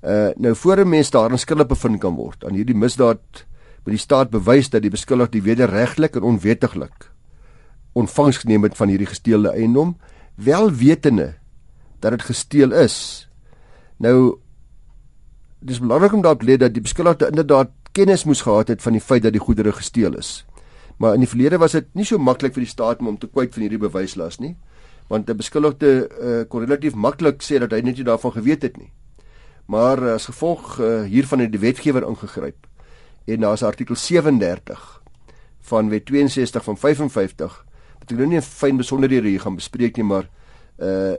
Uh 0.02 0.30
nou 0.36 0.54
voor 0.56 0.84
'n 0.84 0.88
mens 0.88 1.10
daarin 1.10 1.38
skuldig 1.38 1.66
bevind 1.66 2.00
kan 2.00 2.14
word 2.14 2.44
aan 2.44 2.54
hierdie 2.54 2.76
misdaad 2.76 3.46
moet 3.86 3.94
die 3.94 4.02
staat 4.02 4.30
bewys 4.30 4.66
dat 4.70 4.82
die 4.82 4.90
beskuldigde 4.90 5.40
wederregtelik 5.46 6.16
en 6.18 6.22
onwettiglik 6.26 7.12
ontvangs 7.96 8.42
geneem 8.42 8.66
het 8.66 8.76
van 8.76 8.90
hierdie 8.90 9.08
gesteelde 9.08 9.54
eiendom, 9.54 9.94
wel 10.34 10.72
wetende 10.72 11.34
dat 12.00 12.10
dit 12.10 12.22
gesteel 12.22 12.74
is. 12.76 13.28
Nou 13.96 14.36
dis 15.58 15.80
belangrik 15.80 16.12
om 16.12 16.22
daarop 16.22 16.42
te 16.42 16.46
let 16.50 16.60
dat 16.60 16.74
die 16.74 16.82
beskuldigde 16.82 17.30
inderdaad 17.30 17.70
kennis 17.96 18.26
moes 18.28 18.44
gehad 18.44 18.68
het 18.68 18.82
van 18.84 18.96
die 18.96 19.00
feit 19.00 19.24
dat 19.24 19.32
die 19.32 19.40
goedere 19.40 19.72
gesteel 19.72 20.18
is. 20.20 20.44
Maar 21.00 21.16
in 21.16 21.24
die 21.24 21.30
verlede 21.30 21.58
was 21.60 21.76
dit 21.76 21.88
nie 21.96 22.04
so 22.04 22.20
maklik 22.20 22.54
vir 22.56 22.64
die 22.64 22.70
staat 22.70 23.00
om 23.00 23.16
te 23.20 23.28
kwyt 23.28 23.54
van 23.54 23.64
hierdie 23.64 23.80
bewyslas 23.80 24.38
nie, 24.40 24.56
want 25.08 25.30
'n 25.30 25.36
beskuldigde 25.36 26.08
uh, 26.08 26.44
kon 26.48 26.64
relatief 26.64 26.94
maklik 26.94 27.42
sê 27.42 27.58
dat 27.58 27.72
hy 27.72 27.80
net 27.80 27.96
nie 27.96 28.04
daarvan 28.04 28.32
geweet 28.32 28.62
het 28.62 28.76
nie. 28.76 28.90
Maar 29.66 30.02
uh, 30.02 30.14
as 30.14 30.26
gevolg 30.26 30.80
uh, 30.80 31.04
hiervan 31.04 31.40
het 31.40 31.52
die 31.52 31.60
wetgewer 31.60 32.02
ingegryp 32.08 32.66
en 33.26 33.40
daar's 33.40 33.62
artikel 33.62 33.94
37 33.94 35.02
van 35.60 35.88
wet 35.88 36.06
62 36.06 36.64
van 36.64 36.76
55 36.76 37.64
wat 37.98 38.12
ek 38.12 38.18
nou 38.18 38.28
nie 38.28 38.40
fyn 38.40 38.76
besonderhede 38.76 39.28
hier 39.28 39.40
gaan 39.40 39.56
bespreek 39.56 39.96
nie, 39.96 40.04
maar 40.04 40.28
uh 40.78 41.16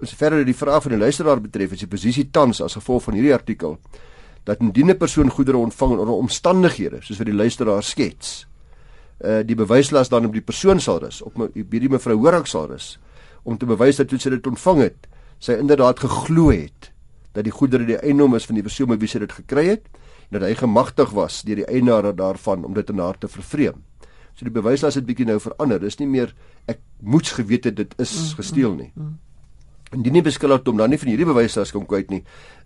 as 0.00 0.14
verder 0.16 0.44
die 0.44 0.56
vraag 0.56 0.82
van 0.82 0.92
die 0.92 0.98
luisteraar 0.98 1.40
betref, 1.40 1.72
is 1.72 1.84
die 1.84 1.88
posisie 1.88 2.30
tans 2.30 2.62
as 2.64 2.74
gevolg 2.74 3.02
van 3.02 3.14
hierdie 3.14 3.34
artikel 3.34 3.76
dat 4.46 4.60
indien 4.62 4.90
'n 4.90 4.96
persoon 4.96 5.30
goedere 5.30 5.56
ontvang 5.56 5.98
onder 5.98 6.14
omstandighede 6.14 7.00
soos 7.00 7.18
wat 7.18 7.26
die 7.26 7.34
luisteraar 7.34 7.82
skets, 7.82 8.46
uh 9.24 9.42
die 9.42 9.56
bewyslas 9.56 10.08
dan 10.08 10.26
op 10.26 10.32
die 10.32 10.44
persoon 10.44 10.80
sal 10.80 10.98
rus, 10.98 11.22
op 11.22 11.34
hierdie 11.54 11.90
mevrou 11.90 12.16
Horak 12.16 12.46
sal 12.46 12.66
rus 12.66 12.98
om 13.42 13.58
te 13.58 13.66
bewys 13.66 13.96
dat 13.96 14.08
toe 14.08 14.18
sy 14.18 14.30
dit 14.30 14.46
ontvang 14.46 14.80
het, 14.82 15.06
sy 15.38 15.52
inderdaad 15.52 15.98
geglo 16.02 16.50
het 16.50 16.90
dat 17.36 17.44
die 17.44 17.52
goedere 17.52 17.84
die 17.86 17.98
eiendom 18.00 18.34
is 18.34 18.46
van 18.48 18.54
die 18.58 18.64
persoon 18.64 18.98
wie 18.98 19.08
sy 19.08 19.20
dit 19.22 19.32
gekry 19.32 19.66
het 19.66 19.84
en 20.30 20.38
dat 20.38 20.48
hy 20.48 20.54
gemagtig 20.54 21.12
was 21.14 21.42
deur 21.46 21.60
die 21.62 21.68
eienaar 21.68 22.10
daarvan 22.16 22.64
om 22.64 22.74
dit 22.74 22.88
in 22.90 22.98
haar 22.98 23.18
te 23.18 23.28
vervreem. 23.28 23.84
So 24.34 24.44
die 24.44 24.52
bewyslas 24.52 24.96
het 24.98 25.06
bietjie 25.06 25.26
nou 25.28 25.38
verander. 25.40 25.80
Dis 25.80 25.98
nie 26.00 26.08
meer 26.08 26.34
ek 26.68 26.80
moets 27.00 27.36
geweet 27.38 27.64
het 27.70 27.76
dit 27.76 27.94
is 28.02 28.12
mm, 28.12 28.34
gesteel 28.40 28.74
nie. 28.74 28.90
Mm, 28.94 29.04
mm. 29.04 29.14
Indien 29.96 30.18
nie 30.18 30.24
beskuldig 30.26 30.66
om 30.66 30.80
dan 30.80 30.90
nie 30.90 30.98
van 30.98 31.08
hierdie 31.12 31.28
bewyslas 31.28 31.72
kom 31.72 31.86
kwyt 31.86 32.10
nie, 32.10 32.24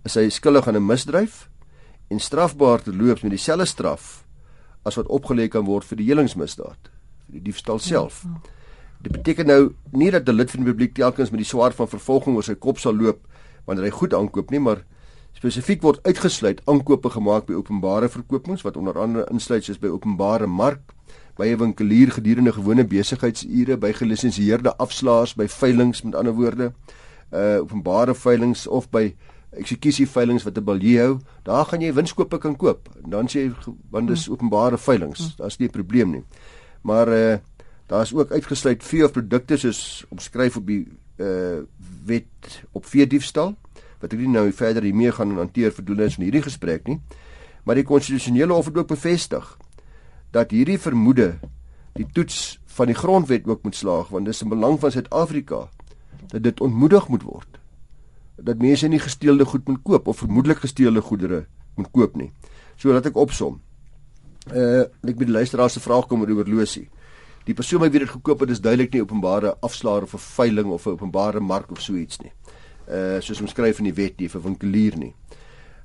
is 0.09 0.17
hy 0.17 0.29
skuldig 0.33 0.67
aan 0.67 0.79
'n 0.79 0.87
misdryf 0.87 1.49
en 2.11 2.19
strafbaar 2.19 2.83
te 2.83 2.95
loop 2.95 3.23
met 3.23 3.31
dieselfde 3.31 3.69
straf 3.71 4.25
as 4.83 4.97
wat 4.99 5.11
opgelê 5.13 5.47
kan 5.49 5.65
word 5.65 5.85
vir 5.85 6.01
die 6.01 6.09
helingsmisdaad, 6.09 6.91
vir 7.27 7.37
die 7.37 7.45
diefstal 7.51 7.79
self. 7.79 8.25
Ja. 8.25 8.41
Dit 9.01 9.13
beteken 9.13 9.47
nou 9.47 9.61
nie 9.97 10.11
dat 10.11 10.29
'n 10.29 10.35
lid 10.35 10.51
van 10.51 10.65
die 10.65 10.73
publiek 10.73 10.95
telkens 10.95 11.31
met 11.31 11.41
die 11.41 11.49
swaard 11.49 11.75
van 11.75 11.89
vervolging 11.89 12.37
oor 12.37 12.43
sy 12.43 12.55
kop 12.55 12.79
sal 12.79 12.95
loop 12.95 13.21
wanneer 13.65 13.85
hy 13.85 13.91
goed 13.91 14.15
aankoop 14.15 14.51
nie, 14.51 14.61
maar 14.61 14.85
spesifiek 15.33 15.83
word 15.83 16.01
uitgesluit 16.03 16.61
aankope 16.67 17.11
gemaak 17.11 17.47
by 17.47 17.55
openbare 17.55 18.09
verkopings 18.09 18.63
wat 18.63 18.77
onder 18.77 18.99
andere 18.99 19.27
insluit 19.31 19.65
soos 19.65 19.79
by 19.79 19.89
openbare 19.89 20.47
mark, 20.47 20.81
by 21.37 21.47
'n 21.47 21.59
winkelier 21.59 22.11
gedurende 22.11 22.53
gewone 22.53 22.85
besigheidsure, 22.85 23.77
by 23.77 23.93
gelisensieerde 23.93 24.77
afslaers, 24.77 25.35
by 25.35 25.47
veilinge 25.47 26.01
met 26.05 26.15
ander 26.15 26.33
woorde, 26.33 26.73
uh 27.33 27.61
openbare 27.61 28.15
veilinge 28.15 28.69
of 28.69 28.91
by 28.91 29.15
eksekusie 29.59 30.07
veilinge 30.07 30.45
wat 30.45 30.59
'n 30.59 30.65
balje 30.65 30.99
hou, 30.99 31.19
daar 31.43 31.65
gaan 31.65 31.81
jy 31.81 31.93
winskoope 31.93 32.39
kan 32.39 32.57
koop. 32.57 32.89
Dan 33.07 33.27
sê 33.27 33.39
jy 33.47 33.53
want 33.91 34.09
dis 34.09 34.27
hmm. 34.27 34.35
openbare 34.35 34.79
veilinge, 34.79 35.17
hmm. 35.17 35.33
daar's 35.37 35.59
nie 35.59 35.69
'n 35.69 35.73
probleem 35.73 36.11
nie. 36.11 36.25
Maar 36.83 37.09
uh 37.09 37.39
daar 37.87 38.03
is 38.03 38.15
ook 38.15 38.31
uitgesluit 38.31 38.85
vee 38.85 39.05
of 39.05 39.13
produkte 39.13 39.57
soos 39.57 40.05
omskryf 40.09 40.57
op 40.57 40.67
die 40.67 40.87
uh 41.19 41.63
wet 42.05 42.63
op 42.73 42.87
vee 42.87 43.07
diefstal 43.07 43.57
wat 44.01 44.13
ek 44.13 44.19
nie 44.19 44.29
nou 44.29 44.53
verder 44.53 44.83
hiermee 44.83 45.13
gaan 45.13 45.37
hanteer 45.37 45.73
vir 45.73 45.85
doeleindes 45.85 46.15
van 46.15 46.25
hierdie 46.25 46.43
gesprek 46.43 46.87
nie. 46.87 47.01
Maar 47.65 47.75
die 47.75 47.85
konstitusionele 47.85 48.53
hof 48.53 48.67
het 48.67 48.77
ook 48.77 48.87
bevestig 48.87 49.59
dat 50.31 50.51
hierdie 50.51 50.79
vermoede 50.79 51.39
die 51.93 52.07
toets 52.13 52.61
van 52.67 52.87
die 52.87 52.95
grondwet 52.95 53.47
ook 53.47 53.63
moet 53.63 53.77
slaag 53.77 54.09
want 54.09 54.27
dis 54.27 54.43
in 54.43 54.49
belang 54.49 54.81
van 54.81 54.91
Suid-Afrika 54.91 55.69
dat 56.31 56.43
dit 56.43 56.61
ontmoedig 56.61 57.09
moet 57.09 57.23
word 57.23 57.60
dat 58.43 58.59
mense 58.59 58.89
nie 58.89 58.99
gesteelde 58.99 59.45
goed 59.45 59.69
moet 59.69 59.83
koop 59.83 60.09
of 60.09 60.19
vermoedelik 60.19 60.59
gesteelde 60.59 61.01
goedere 61.01 61.47
moet 61.77 61.91
koop 61.91 62.17
nie. 62.17 62.33
So 62.77 62.93
laat 62.93 63.07
ek 63.07 63.17
opsom. 63.17 63.61
Uh 64.49 64.87
ek 65.05 65.19
by 65.19 65.29
die 65.29 65.37
luisteraar 65.37 65.71
se 65.71 65.81
vraag 65.81 66.09
kom 66.09 66.25
oor 66.25 66.33
horlosie. 66.41 66.89
Die 67.45 67.55
persoon 67.57 67.81
wat 67.81 67.93
dit 67.93 68.09
gekoop 68.09 68.41
het 68.45 68.51
is 68.51 68.61
duidelik 68.61 68.93
nie 68.95 69.03
openbare 69.03 69.57
afslaer 69.61 70.03
of 70.03 70.15
'n 70.15 70.19
veiling 70.19 70.71
of 70.73 70.87
'n 70.87 70.97
openbare 70.97 71.41
mark 71.41 71.71
of 71.71 71.81
so 71.81 71.95
iets 71.95 72.21
nie. 72.21 72.33
Uh 72.89 73.21
soos 73.21 73.41
omskryf 73.41 73.79
in 73.79 73.85
die 73.85 73.95
wet 73.95 74.21
nie 74.21 74.29
vir 74.29 74.43
winkelier 74.43 74.97
nie. 74.97 75.15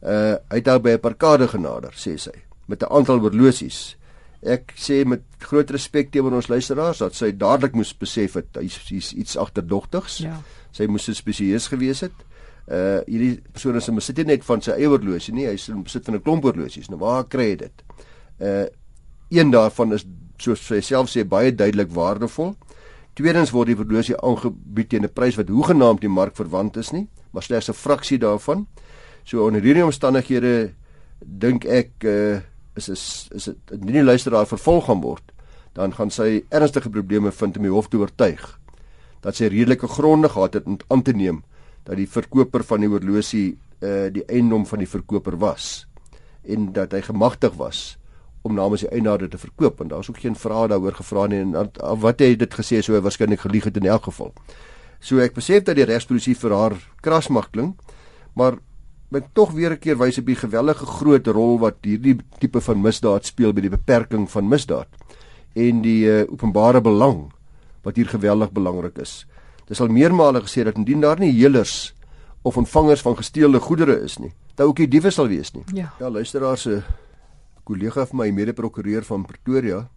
Uh 0.01 0.37
hy 0.49 0.57
het 0.61 0.65
daar 0.65 0.81
by 0.81 0.95
'n 0.95 0.99
parkade 0.99 1.47
genader, 1.47 1.91
sê 1.93 2.17
sy, 2.17 2.43
met 2.67 2.81
'n 2.81 2.91
aantal 2.91 3.19
horlosies. 3.19 3.97
Ek 4.43 4.73
sê 4.77 5.05
met 5.05 5.21
groot 5.39 5.69
respek 5.69 6.11
teenoor 6.11 6.33
ons 6.33 6.47
luisteraars 6.47 6.97
dat 6.97 7.15
sy 7.15 7.31
dadelik 7.31 7.73
moes 7.73 7.97
besef 7.97 8.33
het 8.33 8.55
hy's 8.55 9.13
iets 9.13 9.37
agterdogtigs. 9.37 10.17
Ja. 10.17 10.41
Sy 10.71 10.85
moes 10.85 11.09
spesieus 11.17 11.67
gewees 11.67 12.01
het. 12.01 12.24
Uh 12.65 13.01
hierdie 13.05 13.41
persoon 13.53 13.75
is 13.77 13.87
in 13.87 13.95
besit 13.95 14.21
net 14.25 14.43
van 14.43 14.61
sy 14.61 14.71
eie 14.71 14.89
horlosie 14.89 15.33
nie, 15.33 15.45
hy's 15.45 15.69
in 15.69 15.83
besit 15.83 16.05
van 16.05 16.15
'n 16.15 16.21
klomp 16.21 16.43
horlosies. 16.43 16.89
Nou 16.89 16.99
waar 16.99 17.25
kry 17.25 17.49
hy 17.49 17.55
dit? 17.55 17.83
Uh 18.41 18.65
een 19.29 19.51
daarvan 19.51 19.93
is 19.93 20.05
soos 20.37 20.61
sy 20.61 20.81
self 20.81 21.09
sê 21.09 21.23
baie 21.23 21.51
duidelik 21.51 21.91
waardevol. 21.91 22.55
Tweedens 23.13 23.51
word 23.51 23.67
die 23.67 23.75
horlosie 23.75 24.17
aangebied 24.17 24.89
teen 24.89 25.03
'n 25.03 25.13
prys 25.13 25.37
wat 25.37 25.49
hoegenaamd 25.49 26.01
die 26.01 26.09
mark 26.09 26.35
verwant 26.35 26.77
is 26.77 26.91
nie, 26.91 27.07
maar 27.31 27.43
slegs 27.43 27.69
'n 27.69 27.73
fraksie 27.73 28.17
daarvan. 28.17 28.67
So 29.23 29.45
onder 29.45 29.61
hierdie 29.61 29.85
omstandighede 29.85 30.73
dink 31.21 31.65
ek 31.65 32.03
uh 32.03 32.41
is 32.75 32.89
is 32.89 33.29
is 33.31 33.45
dit 33.45 33.83
nie 33.83 33.95
die 33.99 34.03
luisteraar 34.03 34.47
vervolg 34.47 34.85
gaan 34.89 35.01
word 35.01 35.31
dan 35.75 35.93
gaan 35.95 36.11
sy 36.11 36.43
ernstige 36.49 36.89
probleme 36.91 37.31
vind 37.31 37.57
om 37.57 37.67
die 37.67 37.73
hof 37.73 37.89
te 37.91 37.99
oortuig 37.99 38.43
dat 39.23 39.35
sy 39.35 39.49
redelike 39.51 39.87
gronde 39.87 40.29
gehad 40.29 40.59
het 40.59 40.67
om 40.67 40.77
aan 40.91 41.03
te 41.03 41.15
neem 41.15 41.43
dat 41.85 41.97
die 41.97 42.09
verkoper 42.09 42.63
van 42.63 42.83
die 42.83 42.89
horlosie 42.89 43.57
uh 43.81 44.07
die 44.13 44.23
eiendom 44.31 44.65
van 44.65 44.81
die 44.81 44.89
verkoper 44.89 45.37
was 45.37 45.85
en 46.43 46.71
dat 46.73 46.93
hy 46.93 47.01
gemagtig 47.05 47.53
was 47.59 47.97
om 48.45 48.53
namens 48.53 48.85
die 48.85 48.91
eienaar 48.93 49.23
dit 49.23 49.31
te 49.33 49.41
verkoop 49.41 49.81
en 49.81 49.89
daar's 49.89 50.09
ook 50.09 50.21
geen 50.21 50.37
vrae 50.37 50.69
daaroor 50.69 50.93
gevra 50.93 51.25
nie 51.27 51.41
en 51.41 51.55
wat 51.55 52.19
het 52.19 52.21
hy 52.27 52.35
dit 52.37 52.57
gesê 52.59 52.81
so 52.85 52.93
hy 52.93 53.01
waarskynlik 53.01 53.41
gelieg 53.41 53.65
het 53.65 53.77
in 53.81 53.89
elk 53.89 54.05
geval. 54.05 54.31
So 55.01 55.19
ek 55.21 55.33
besef 55.37 55.65
dat 55.65 55.79
die 55.79 55.87
regspolisie 55.89 56.35
vir 56.37 56.53
haar 56.53 56.75
kras 57.05 57.31
mag 57.33 57.49
klink, 57.53 57.81
maar 58.37 58.59
ek 59.15 59.31
tog 59.33 59.53
weer 59.53 59.73
'n 59.73 59.81
keer 59.81 59.97
wys 59.97 60.19
op 60.19 60.25
die 60.25 60.35
gewellige 60.35 60.85
groot 60.85 61.27
rol 61.27 61.59
wat 61.59 61.77
hierdie 61.81 62.17
tipe 62.39 62.61
van 62.61 62.81
misdaad 62.81 63.25
speel 63.25 63.53
by 63.53 63.61
die 63.61 63.73
beperking 63.77 64.29
van 64.29 64.49
misdaad 64.49 64.87
en 65.55 65.81
die 65.81 66.05
uh, 66.05 66.25
openbare 66.29 66.81
belang 66.81 67.31
wat 67.83 67.95
hier 67.95 68.07
geweldig 68.07 68.51
belangrik 68.51 68.97
is. 68.97 69.25
Dis 69.65 69.81
al 69.81 69.89
meermale 69.89 70.41
gesê 70.45 70.63
dat 70.63 70.77
indien 70.77 71.01
daar 71.01 71.19
nie 71.19 71.31
helers 71.33 71.93
of 72.45 72.57
ontvangers 72.57 73.01
van 73.01 73.17
gesteelde 73.17 73.59
goedere 73.59 73.97
is 74.05 74.17
nie, 74.21 74.31
dan 74.55 74.67
ook 74.67 74.77
nie 74.83 74.87
diewe 74.87 75.09
sal 75.09 75.27
wees 75.27 75.51
nie. 75.55 75.63
Ja, 75.73 75.93
ja 75.99 76.09
luisteraar 76.09 76.57
se 76.57 76.83
kollega 77.65 78.05
van 78.05 78.19
my 78.21 78.29
mede-prokureur 78.29 79.03
van 79.03 79.25
Pretoria, 79.25 79.87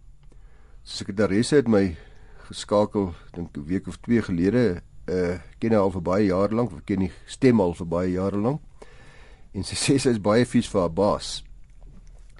sekretaresse 0.83 1.59
het 1.59 1.67
my 1.69 1.83
geskakel 2.49 3.13
dink 3.35 3.57
'n 3.57 3.65
week 3.65 3.87
of 3.87 3.97
2 4.01 4.21
gelede, 4.21 4.81
uh 5.07 5.37
ken 5.59 5.71
haar 5.71 5.81
al 5.81 5.91
vir 5.91 6.01
baie 6.01 6.25
jare 6.25 6.55
lank, 6.55 6.71
ken 6.85 6.99
die 6.99 7.11
stem 7.25 7.61
al 7.61 7.73
vir 7.73 7.87
baie 7.87 8.11
jare 8.11 8.37
lank. 8.37 8.61
En 9.53 9.63
sy 9.63 9.75
sê 9.85 9.99
sy 9.99 10.09
is 10.09 10.21
baie 10.21 10.45
vies 10.45 10.67
vir 10.67 10.81
haar 10.81 10.93
baas. 10.93 11.43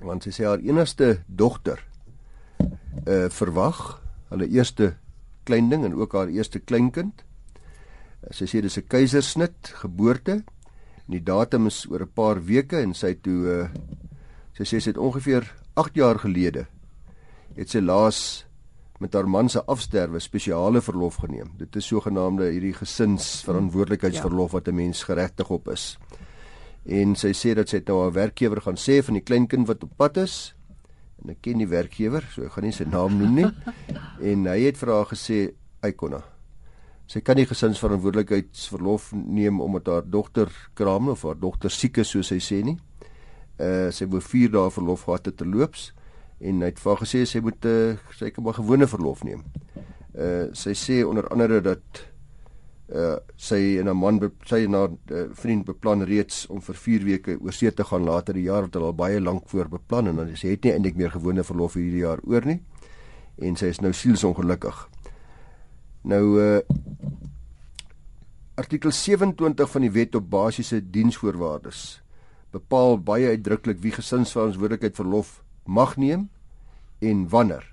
Want 0.02 0.24
sy 0.24 0.32
sê 0.32 0.46
haar 0.46 0.60
enigste 0.60 1.24
dogter 1.28 1.86
uh 3.06 3.30
verwag 3.30 4.02
hulle 4.30 4.48
eerste 4.48 4.98
klein 5.50 5.70
ding 5.74 5.86
en 5.88 5.98
ook 5.98 6.14
haar 6.14 6.30
eerste 6.30 6.62
kleinkind. 6.62 7.24
Sy 8.36 8.46
sê 8.46 8.62
dis 8.62 8.78
'n 8.78 8.88
keisersnit 8.88 9.74
geboorte. 9.82 10.44
En 11.08 11.12
die 11.18 11.24
datum 11.24 11.68
is 11.68 11.86
oor 11.90 12.04
'n 12.06 12.14
paar 12.14 12.44
weke 12.46 12.78
en 12.78 12.94
sy 12.94 13.14
toe 13.14 13.40
uh, 13.48 13.70
sy 14.54 14.64
sê 14.64 14.80
sy 14.80 14.90
het 14.92 14.98
ongeveer 14.98 15.50
8 15.76 15.96
jaar 15.96 16.20
gelede 16.20 16.68
het 17.56 17.70
sy 17.70 17.80
laas 17.80 18.46
met 19.00 19.14
haar 19.14 19.28
man 19.28 19.50
se 19.50 19.62
afsterwe 19.66 20.20
spesiale 20.20 20.82
verlof 20.82 21.16
geneem. 21.24 21.52
Dit 21.58 21.76
is 21.76 21.88
sogenaamde 21.88 22.52
hierdie 22.52 22.74
gesinsverantwoordelikheidsverlof 22.74 24.52
wat 24.52 24.68
'n 24.68 24.76
mens 24.76 25.04
geregtig 25.04 25.50
op 25.50 25.70
is. 25.70 25.98
En 26.86 27.16
sy 27.16 27.32
sê 27.34 27.56
dat 27.56 27.70
sy 27.70 27.82
nou 27.86 28.02
haar 28.02 28.14
werkgewer 28.14 28.62
gaan 28.62 28.78
sê 28.78 29.04
van 29.04 29.14
die 29.14 29.24
kleinkind 29.24 29.68
wat 29.68 29.84
op 29.84 29.92
pad 29.98 30.18
is 30.18 30.56
en 31.20 31.36
ek 31.36 31.42
ken 31.44 31.62
die 31.62 31.70
werkgewer, 31.70 32.26
so 32.34 32.48
ek 32.48 32.56
gaan 32.56 32.70
nie 32.70 32.76
sy 32.76 32.88
naam 32.90 33.18
noem 33.20 33.40
nie. 33.42 33.50
en 34.32 34.50
hy 34.52 34.60
het 34.66 34.78
vir 34.80 34.94
haar 34.96 35.10
gesê, 35.12 35.40
"Eikonna, 35.84 36.24
sy 37.10 37.24
kan 37.26 37.40
nie 37.40 37.48
gesinsverantwoordelikheidsverlof 37.50 39.10
neem 39.18 39.62
omdat 39.66 39.88
haar 39.90 40.06
dogter 40.06 40.52
kraam 40.78 41.10
of 41.16 41.24
haar 41.26 41.40
dogter 41.42 41.74
siek 41.74 41.98
is 42.04 42.12
soos 42.14 42.30
hy 42.30 42.38
sê 42.44 42.62
nie. 42.66 42.78
Uh 43.58 43.90
sy 43.92 44.06
wou 44.06 44.22
4 44.22 44.54
dae 44.54 44.70
verlof 44.72 45.08
gehad 45.08 45.32
het 45.32 45.40
te 45.42 45.48
loops 45.48 45.90
en 46.40 46.62
hy 46.62 46.70
het 46.70 46.80
vir 46.80 46.92
haar 46.94 47.02
gesê 47.02 47.24
sy 47.28 47.42
moet 47.44 47.66
uh, 47.68 47.98
sy 48.16 48.30
kan 48.36 48.46
maar 48.46 48.60
gewone 48.60 48.88
verlof 48.88 49.26
neem. 49.26 49.42
Uh 50.14 50.54
sy 50.54 50.76
sê 50.78 51.02
onder 51.06 51.26
andere 51.34 51.64
dat 51.66 52.04
uh 52.90 53.18
sy 53.38 53.78
en 53.80 53.90
'n 53.90 53.98
man 53.98 54.20
sy 54.46 54.64
en 54.66 54.74
haar 54.74 54.90
uh, 54.90 55.28
vriend 55.34 55.66
beplan 55.66 56.02
reeds 56.04 56.48
om 56.50 56.62
vir 56.62 56.76
4 56.76 57.04
weke 57.06 57.38
oor 57.40 57.54
see 57.54 57.72
te 57.72 57.84
gaan 57.84 58.04
later 58.04 58.34
die 58.34 58.48
jaar 58.50 58.66
wat 58.66 58.74
hulle 58.74 58.86
al 58.86 58.94
baie 58.94 59.20
lank 59.20 59.50
voor 59.50 59.70
beplan 59.70 60.08
en 60.08 60.16
dan 60.16 60.34
sê 60.36 60.50
het 60.50 60.64
nie 60.64 60.74
eintlik 60.74 60.96
meer 60.96 61.12
gewone 61.12 61.44
verlof 61.44 61.74
hierdie 61.74 62.02
jaar 62.02 62.20
oor 62.24 62.46
nie 62.46 62.62
en 63.38 63.56
sy 63.56 63.70
is 63.72 63.80
nou 63.80 63.94
sielsongelukkig. 63.94 64.90
Nou 66.04 66.40
uh 66.40 66.62
artikel 68.60 68.92
27 68.92 69.70
van 69.72 69.82
die 69.82 69.92
wet 69.92 70.16
op 70.16 70.30
basiese 70.30 70.82
diensvoorwaardes 70.82 72.02
bepaal 72.52 72.98
baie 73.00 73.30
uitdruklik 73.30 73.80
wie 73.80 73.94
gesinsverantwoordelikheid 73.96 74.96
verlof 74.96 75.44
mag 75.66 75.96
neem 75.98 76.30
en 77.00 77.28
wanneer. 77.30 77.64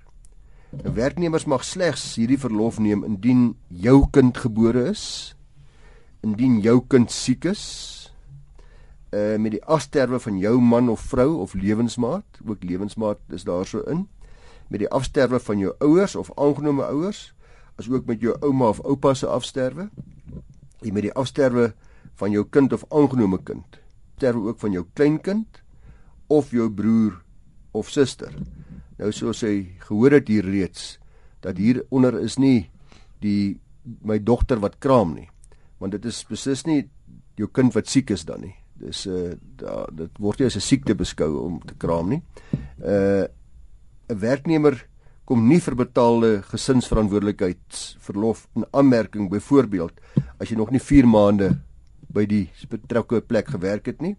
'n 0.73 0.93
Werknemers 0.93 1.45
mag 1.45 1.63
slegs 1.63 2.15
hierdie 2.19 2.39
verlof 2.39 2.79
neem 2.79 3.03
indien 3.07 3.55
jou 3.67 4.07
kind 4.11 4.37
gebore 4.37 4.89
is, 4.91 5.35
indien 6.21 6.59
jou 6.59 6.81
kind 6.87 7.11
siek 7.11 7.45
is, 7.45 7.63
uh 9.15 9.37
met 9.39 9.55
die 9.55 9.63
afsterwe 9.63 10.19
van 10.19 10.37
jou 10.37 10.59
man 10.59 10.89
of 10.89 10.99
vrou 10.99 11.39
of 11.39 11.53
lewensmaat, 11.53 12.41
ook 12.45 12.63
lewensmaat 12.63 13.19
is 13.31 13.47
daarso 13.47 13.79
in, 13.87 14.07
met 14.67 14.83
die 14.83 14.91
afsterwe 14.91 15.39
van 15.39 15.57
jou 15.57 15.73
ouers 15.79 16.15
of 16.15 16.31
aangenome 16.35 16.83
ouers, 16.83 17.33
as 17.79 17.87
ook 17.89 18.05
met 18.05 18.21
jou 18.21 18.35
ouma 18.41 18.67
of 18.67 18.83
oupa 18.83 19.13
se 19.13 19.27
afsterwe, 19.27 19.89
en 20.81 20.93
met 20.93 21.07
die 21.07 21.13
afsterwe 21.13 21.73
van 22.19 22.31
jou 22.31 22.43
kind 22.49 22.73
of 22.73 22.83
aangenome 22.91 23.39
kind, 23.43 23.79
sterwe 24.17 24.49
ook 24.49 24.59
van 24.59 24.71
jou 24.71 24.85
kleinkind 24.93 25.61
of 26.27 26.51
jou 26.51 26.67
broer 26.71 27.21
of 27.71 27.89
suster. 27.89 28.33
Nou 28.97 29.11
soos 29.13 29.43
hy 29.45 29.77
gehoor 29.87 30.17
het 30.17 30.27
hier 30.27 30.45
reeds 30.45 30.97
dat 31.45 31.57
hier 31.57 31.83
onder 31.93 32.17
is 32.19 32.37
nie 32.41 32.69
die 33.21 33.59
my 34.03 34.17
dogter 34.19 34.59
wat 34.59 34.79
kraam 34.83 35.13
nie. 35.15 35.29
Want 35.77 35.93
dit 35.93 36.05
is 36.05 36.23
beslis 36.27 36.65
nie 36.65 36.89
jou 37.37 37.47
kind 37.53 37.75
wat 37.75 37.87
siek 37.87 38.09
is 38.11 38.25
dan 38.25 38.41
nie. 38.41 38.55
Dis 38.77 39.05
uh 39.09 39.35
da, 39.57 39.85
dit 39.93 40.19
word 40.19 40.39
nie 40.39 40.47
as 40.47 40.57
'n 40.57 40.61
siekte 40.61 40.95
beskou 40.95 41.45
om 41.45 41.61
te 41.61 41.75
kraam 41.77 42.09
nie. 42.09 42.21
Uh 42.81 43.27
'n 44.09 44.19
werknemer 44.19 44.87
kom 45.27 45.47
nie 45.47 45.59
vir 45.59 45.75
betaalde 45.75 46.41
gesinsverantwoordelikheidsverlof 46.47 48.47
in 48.55 48.65
aanmerking 48.71 49.29
byvoorbeeld 49.29 49.91
as 50.39 50.49
jy 50.49 50.55
nog 50.55 50.71
nie 50.71 50.79
4 50.79 51.07
maande 51.07 51.59
by 52.07 52.25
die 52.25 52.49
betrokke 52.71 53.21
plek 53.21 53.47
gewerk 53.51 53.85
het 53.91 54.01
nie 54.01 54.15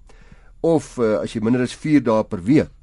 of 0.61 0.99
uh, 0.99 1.23
as 1.23 1.33
jy 1.33 1.41
minder 1.41 1.63
as 1.65 1.73
4 1.73 2.05
dae 2.05 2.25
per 2.29 2.45
week 2.45 2.78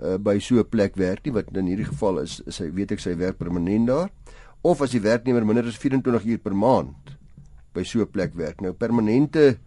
uh, 0.00 0.16
by 0.16 0.38
so 0.38 0.58
'n 0.58 0.68
plek 0.68 0.96
werk 0.96 1.24
nie 1.24 1.32
wat 1.32 1.52
in 1.56 1.66
hierdie 1.66 1.90
geval 1.90 2.20
is 2.20 2.40
hy 2.58 2.70
weet 2.70 2.92
ek 2.92 3.00
sy 3.00 3.16
werk 3.16 3.38
permanent 3.38 3.86
daar 3.86 4.10
of 4.62 4.80
as 4.82 4.94
die 4.94 5.02
werknemer 5.02 5.44
minder 5.44 5.66
as 5.66 5.78
24 5.78 6.24
uur 6.24 6.38
per 6.38 6.54
maand 6.54 7.16
by 7.74 7.84
so 7.84 8.00
'n 8.00 8.10
plek 8.10 8.34
werk. 8.34 8.60
Nou 8.60 8.72
permanente 8.72 9.58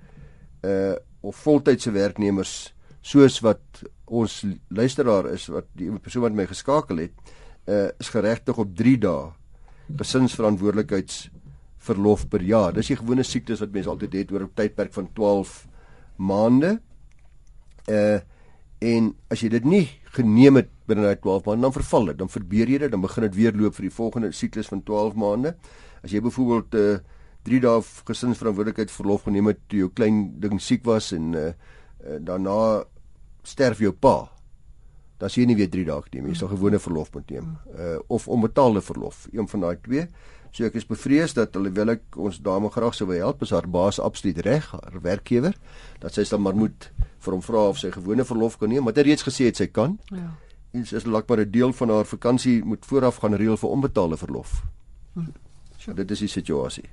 uh 0.63 0.95
of 1.25 1.35
voltydse 1.41 1.91
werknemers 1.91 2.73
soos 3.01 3.39
wat 3.41 3.81
ons 4.05 4.45
luisteraar 4.69 5.31
is 5.33 5.47
wat 5.49 5.65
die 5.73 5.89
persoon 5.89 6.21
wat 6.21 6.35
my 6.37 6.45
geskakel 6.45 6.97
het, 6.97 7.13
uh 7.67 7.89
is 7.99 8.09
geregtig 8.09 8.57
op 8.57 8.75
3 8.77 8.97
dae 8.97 9.33
gesinsverantwoordelikheids 9.89 11.29
verlof 11.77 12.27
per 12.29 12.41
jaar. 12.41 12.73
Dis 12.73 12.87
die 12.87 12.97
gewone 12.97 13.23
siektes 13.23 13.59
wat 13.59 13.73
mense 13.73 13.89
altyd 13.89 14.13
het 14.13 14.31
oor 14.31 14.43
'n 14.43 14.53
tydperk 14.53 14.93
van 14.93 15.09
12 15.13 15.67
maande. 16.17 16.79
Uh 17.89 18.19
en 18.79 19.15
as 19.29 19.41
jy 19.41 19.49
dit 19.49 19.65
nie 19.65 19.89
geneem 20.15 20.61
het 20.61 20.69
binne 20.89 21.05
daai 21.05 21.19
12 21.21 21.45
maande 21.47 21.67
dan 21.67 21.75
verval 21.75 22.11
dit, 22.11 22.17
dan 22.19 22.31
verbeur 22.31 22.71
jy 22.71 22.79
dit, 22.85 22.91
dan 22.93 23.03
begin 23.03 23.27
dit 23.27 23.35
weer 23.35 23.57
loop 23.57 23.75
vir 23.77 23.87
die 23.87 23.95
volgende 23.95 24.31
siklus 24.35 24.69
van 24.71 24.83
12 24.87 25.17
maande. 25.19 25.55
As 26.03 26.13
jy 26.13 26.23
byvoorbeeld 26.25 26.79
uh 26.81 26.97
3 27.45 27.59
dae 27.61 27.81
gesinsverantwoordelikheid 28.07 28.89
verlof 28.89 29.27
geneem 29.27 29.51
het 29.51 29.59
toe 29.69 29.83
jou 29.83 29.89
klein 29.93 30.23
ding 30.41 30.57
siek 30.57 30.81
was 30.87 31.11
en 31.13 31.35
uh, 31.37 31.51
uh 32.01 32.17
daarna 32.25 32.55
sterf 33.45 33.83
jou 33.83 33.91
pa. 33.93 34.31
Dan 35.21 35.29
sien 35.29 35.45
jy 35.45 35.51
nie 35.51 35.59
weer 35.59 35.69
3 35.69 35.85
dae 35.91 36.23
nie. 36.23 36.31
Jy 36.33 36.39
sal 36.39 36.49
gewone 36.55 36.79
verlof 36.81 37.13
moet 37.13 37.35
neem. 37.35 37.51
Uh 37.75 37.99
of 38.09 38.25
onbetaalde 38.27 38.81
verlof, 38.81 39.27
een 39.31 39.47
van 39.51 39.67
daai 39.67 39.77
twee. 39.85 40.07
So 40.55 40.63
ek 40.63 40.77
is 40.79 40.85
bevrees 40.87 41.33
dat 41.35 41.57
alhoewel 41.59 41.97
ek 41.97 42.15
ons 42.15 42.37
dame 42.39 42.69
graag 42.71 42.93
sou 42.95 43.09
wil 43.09 43.19
help, 43.19 43.41
is 43.43 43.51
haar 43.51 43.65
baas 43.67 43.97
absoluut 43.99 44.37
reg, 44.45 44.69
haar 44.71 45.01
werkgewer, 45.03 45.55
dat 45.99 46.15
sy 46.15 46.23
dan 46.29 46.45
maar 46.45 46.55
moet 46.55 46.87
vir 47.25 47.35
hom 47.35 47.41
vra 47.43 47.63
of 47.73 47.81
sy 47.81 47.91
gewone 47.91 48.23
verlof 48.23 48.55
kan 48.61 48.71
neem, 48.71 48.85
maar 48.87 48.95
hy 48.95 49.03
reeds 49.09 49.25
gesê 49.27 49.49
het 49.49 49.59
sy 49.59 49.67
kan. 49.67 49.97
Ja. 50.15 50.29
En 50.71 50.85
sy 50.87 50.95
is 51.01 51.07
lakbaar 51.07 51.43
'n 51.43 51.51
deel 51.51 51.73
van 51.73 51.89
haar 51.89 52.07
vakansie 52.07 52.63
moet 52.63 52.85
vooraf 52.85 53.19
gaan 53.19 53.35
reël 53.35 53.57
vir 53.57 53.69
onbetaalde 53.69 54.17
verlof. 54.17 54.63
Hm. 55.13 55.35
So 55.77 55.93
dit 55.93 56.11
is 56.11 56.19
die 56.19 56.31
situasie. 56.31 56.89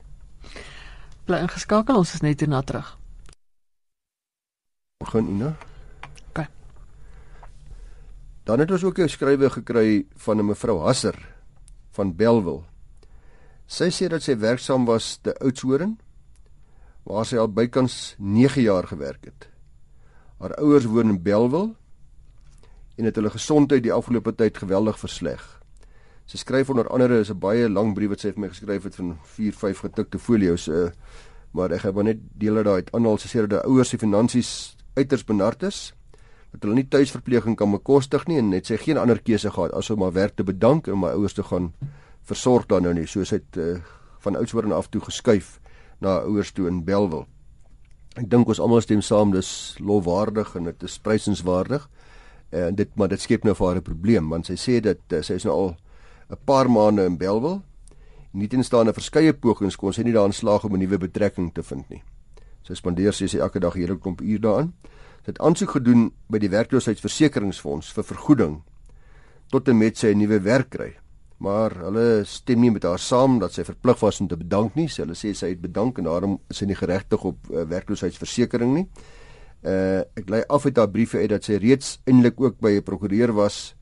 Bly 1.25 1.39
ingeskakel, 1.39 1.97
ons 1.97 2.15
is 2.15 2.21
net 2.21 2.41
hier 2.41 2.49
na 2.49 2.63
terug. 2.63 2.99
Begin 4.99 5.29
Ina. 5.29 5.57
OK. 6.31 6.47
Dan 8.45 8.59
het 8.59 8.71
ons 8.71 8.85
ook 8.85 8.99
'n 8.99 9.09
skrywe 9.09 9.51
gekry 9.51 10.07
van 10.17 10.39
'n 10.39 10.47
mevrou 10.47 10.81
Hasser 10.81 11.15
van 11.93 12.17
Belwel. 12.17 12.72
Sy 13.73 13.89
sê 13.89 14.05
dat 14.13 14.21
sy 14.21 14.35
werksaam 14.37 14.85
was 14.85 15.15
te 15.25 15.33
Oudtshoorn 15.41 15.95
waar 17.09 17.25
sy 17.25 17.39
al 17.41 17.49
bykans 17.49 18.15
9 18.21 18.61
jaar 18.67 18.85
gewerk 18.91 19.25
het. 19.31 19.47
Haar 20.43 20.53
ouers 20.61 20.85
woon 20.93 21.15
in 21.15 21.23
Belwel 21.25 21.71
en 23.01 23.09
het 23.09 23.17
hulle 23.17 23.33
gesondheid 23.33 23.81
die 23.87 23.95
afgelope 23.95 24.35
tyd 24.37 24.61
geweldig 24.61 24.99
versleg. 25.01 25.41
Sy 26.29 26.43
skryf 26.43 26.69
onder 26.75 26.91
andere 26.93 27.23
is 27.25 27.31
'n 27.33 27.39
baie 27.39 27.69
lang 27.69 27.95
brief 27.95 28.11
wat 28.11 28.21
sy 28.21 28.33
vir 28.33 28.41
my 28.41 28.49
geskryf 28.53 28.83
het 28.83 28.95
van 28.95 29.17
4, 29.25 29.53
5 29.53 29.79
getikte 29.79 30.19
folio's, 30.19 30.69
uh, 30.69 30.91
maar 31.53 31.73
ek 31.73 31.81
gaan 31.81 31.95
maar 31.95 32.05
net 32.05 32.21
deel 32.39 32.57
uit 32.57 32.65
daai 32.65 32.85
aanhaal. 32.93 33.19
Sy 33.19 33.29
sê 33.29 33.41
dat 33.41 33.51
haar 33.53 33.71
ouers 33.71 33.89
se 33.89 33.99
finansies 33.99 34.77
uiters 34.95 35.25
benard 35.25 35.63
is, 35.63 35.95
dat 36.53 36.63
hulle 36.63 36.75
nie 36.75 36.89
tuisverpleging 36.89 37.57
kan 37.57 37.71
bekostig 37.71 38.27
nie 38.27 38.39
en 38.39 38.51
net 38.51 38.67
sy 38.67 38.77
geen 38.77 38.99
ander 38.99 39.19
keuse 39.19 39.51
gehad 39.51 39.73
as 39.73 39.91
om 39.91 39.99
maar 39.99 40.13
werk 40.13 40.37
te 40.37 40.45
bedank 40.45 40.89
en 40.89 40.99
my 40.99 41.09
ouers 41.09 41.33
te 41.33 41.43
gaan 41.43 41.73
versorg 42.29 42.67
dan 42.67 42.87
nou 42.87 42.95
nie 42.95 43.07
soos 43.07 43.31
hy 43.31 43.41
het 43.41 43.59
uh, 43.59 43.81
van 44.23 44.37
Oudtshoorn 44.39 44.73
af 44.73 44.89
toe 44.89 45.03
geskuif 45.03 45.59
na 46.01 46.21
ouers 46.27 46.53
toe 46.53 46.69
in 46.69 46.83
Belwel. 46.85 47.27
Ek 48.21 48.29
dink 48.31 48.49
ons 48.51 48.61
almal 48.61 48.83
stem 48.85 49.03
saam 49.03 49.33
dis 49.33 49.51
lofwaardig 49.81 50.55
en 50.59 50.69
dit 50.69 50.87
is 50.87 50.99
prysenswaardig. 51.03 51.89
En 52.53 52.77
dit 52.77 52.97
maar 53.01 53.09
dit 53.09 53.21
skep 53.21 53.47
nou 53.49 53.55
vir 53.57 53.67
haar 53.67 53.77
'n 53.77 53.83
probleem 53.83 54.29
want 54.29 54.47
sy 54.47 54.57
sê 54.57 54.81
dat 54.81 55.01
uh, 55.13 55.23
sy 55.23 55.35
is 55.35 55.45
nou 55.45 55.55
al 55.55 55.77
'n 56.31 56.37
paar 56.45 56.71
maande 56.71 57.05
in 57.05 57.17
Belwel. 57.19 57.63
Nie 58.33 58.49
tenstaan 58.49 58.93
verskeie 58.93 59.33
pogings 59.33 59.77
kon 59.77 59.93
sy 59.93 60.03
nie 60.03 60.13
daarin 60.13 60.33
slaag 60.33 60.65
om 60.65 60.75
'n 60.75 60.79
nuwe 60.79 60.99
betrekking 60.99 61.53
te 61.55 61.63
vind 61.63 61.89
nie. 61.91 62.03
Sy 62.63 62.75
spandeer 62.75 63.13
sy, 63.13 63.27
sy 63.27 63.39
elke 63.39 63.61
dag 63.61 63.75
'n 63.75 63.81
hele 63.81 63.99
klomp 63.99 64.21
uur 64.21 64.41
daaraan. 64.41 64.73
Sy 65.25 65.27
het 65.27 65.39
aansoek 65.39 65.71
gedoen 65.71 66.13
by 66.29 66.39
die 66.39 66.51
werkloosheidsversekeringsfonds 66.51 67.93
vir 67.93 68.05
vergoeding 68.05 68.63
tot 69.51 69.69
en 69.69 69.79
met 69.79 69.97
sy 69.97 70.13
'n 70.13 70.19
nuwe 70.19 70.41
werk 70.41 70.71
kry 70.71 71.02
maar 71.43 71.75
hulle 71.89 72.23
stem 72.29 72.61
nie 72.63 72.71
met 72.71 72.85
haar 72.87 73.03
saam 73.03 73.41
dat 73.43 73.55
sy 73.55 73.65
verplig 73.67 73.99
was 74.03 74.21
om 74.23 74.29
te 74.31 74.39
bedank 74.39 74.77
nie. 74.79 74.87
Sy 74.91 75.03
hulle 75.03 75.17
sê 75.19 75.33
sy 75.35 75.51
het 75.53 75.63
bedank 75.63 75.99
en 75.99 76.07
daarom 76.07 76.39
is 76.53 76.63
sy 76.63 76.69
nie 76.71 76.79
geregtig 76.79 77.25
op 77.27 77.51
uh, 77.51 77.65
werkloosheidsversekering 77.71 78.75
nie. 78.77 78.87
Uh 79.63 80.03
ek 80.19 80.31
lei 80.31 80.43
af 80.51 80.67
uit 80.67 80.79
haar 80.79 80.91
briewe 80.91 81.23
uit 81.23 81.31
dat 81.31 81.47
sy 81.47 81.59
reeds 81.63 81.97
eintlik 82.11 82.41
ook 82.43 82.59
by 82.63 82.79
'n 82.79 82.87
prokureur 82.87 83.33
was 83.35 83.75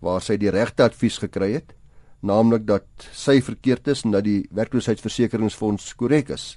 waar 0.00 0.20
sy 0.20 0.36
die 0.36 0.50
regte 0.50 0.82
advies 0.82 1.18
gekry 1.18 1.52
het, 1.52 1.72
naamlik 2.20 2.66
dat 2.66 2.84
sy 3.12 3.40
verkeerd 3.40 3.88
is 3.88 4.04
en 4.04 4.10
dat 4.10 4.24
die 4.24 4.48
werkloosheidsversekeringsfonds 4.50 5.94
korrek 5.94 6.30
is. 6.30 6.56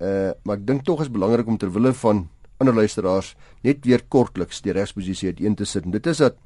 Uh 0.00 0.32
maar 0.44 0.56
ek 0.56 0.66
dink 0.66 0.84
tog 0.84 1.00
is 1.00 1.12
belangrik 1.12 1.46
om 1.46 1.58
ter 1.58 1.72
wille 1.72 1.92
van 1.92 2.28
ander 2.60 2.74
luisteraars 2.74 3.34
net 3.64 3.84
weer 3.84 4.02
kortliks 4.08 4.60
die 4.60 4.72
regsposisie 4.72 5.32
uiteen 5.32 5.54
te 5.54 5.64
sit. 5.64 5.84
En 5.84 5.90
dit 5.90 6.06
is 6.06 6.18
dat 6.18 6.36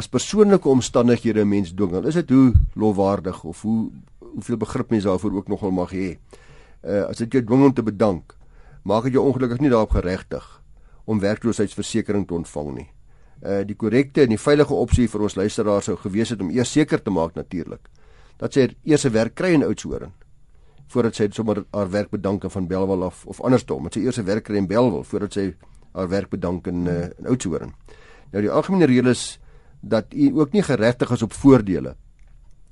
as 0.00 0.08
persoonlike 0.08 0.68
omstandighede 0.68 1.44
'n 1.44 1.48
mens 1.48 1.74
dwing, 1.74 1.92
dan 1.92 2.06
is 2.06 2.14
dit 2.14 2.30
hoe 2.30 2.52
lofwaardig 2.74 3.44
of 3.44 3.62
hoe 3.62 3.90
hoeveel 4.18 4.56
begrip 4.56 4.90
mense 4.90 5.06
daarvoor 5.06 5.32
ook 5.32 5.48
nogal 5.48 5.70
mag 5.70 5.92
hê. 5.92 6.16
Uh 6.84 7.04
as 7.08 7.18
dit 7.18 7.32
jou 7.32 7.44
dwing 7.44 7.64
om 7.64 7.72
te 7.72 7.82
bedank, 7.82 8.36
maak 8.82 9.04
dit 9.04 9.12
jou 9.12 9.24
ongelukkig 9.26 9.60
nie 9.60 9.70
daarop 9.70 9.90
geregtig 9.90 10.62
om 11.04 11.20
werkloosheidsversekering 11.20 12.26
te 12.26 12.34
ontvang 12.34 12.74
nie. 12.74 12.88
Uh 13.42 13.62
die 13.66 13.76
korrekte 13.76 14.22
en 14.22 14.28
die 14.28 14.38
veilige 14.38 14.74
opsie 14.74 15.08
vir 15.08 15.20
ons 15.20 15.36
luisteraars 15.36 15.84
sou 15.84 15.96
gewees 15.96 16.30
het 16.30 16.40
om 16.40 16.50
eers 16.50 16.72
seker 16.72 17.02
te 17.02 17.10
maak 17.10 17.34
natuurlik 17.34 17.88
dat 18.38 18.52
sy 18.52 18.68
eers 18.84 19.04
'n 19.04 19.12
werk 19.12 19.34
kry 19.34 19.52
in 19.52 19.64
Oudtshoorn 19.64 20.12
voordat 20.88 21.14
sy 21.14 21.28
sommer 21.30 21.64
haar 21.72 21.90
werk 21.90 22.10
bedank 22.10 22.50
van 22.50 22.66
Belwel 22.66 23.04
af 23.04 23.26
of 23.26 23.40
andersom, 23.40 23.82
met 23.82 23.94
sy 23.94 24.00
eers 24.00 24.18
'n 24.18 24.24
werk 24.24 24.44
kry 24.44 24.56
in 24.56 24.66
Belwel 24.66 25.04
voordat 25.04 25.32
sy 25.32 25.54
haar 25.92 26.08
werk 26.08 26.30
bedank 26.30 26.66
in 26.66 26.86
uh, 26.86 27.08
in 27.18 27.26
Oudtshoorn. 27.26 27.74
Nou 28.32 28.42
die 28.42 28.50
algemene 28.50 28.86
reël 28.86 29.06
is 29.06 29.38
dat 29.80 30.14
u 30.14 30.30
ook 30.38 30.52
nie 30.52 30.62
geregtig 30.62 31.10
is 31.10 31.22
op 31.22 31.32
voordele 31.32 31.96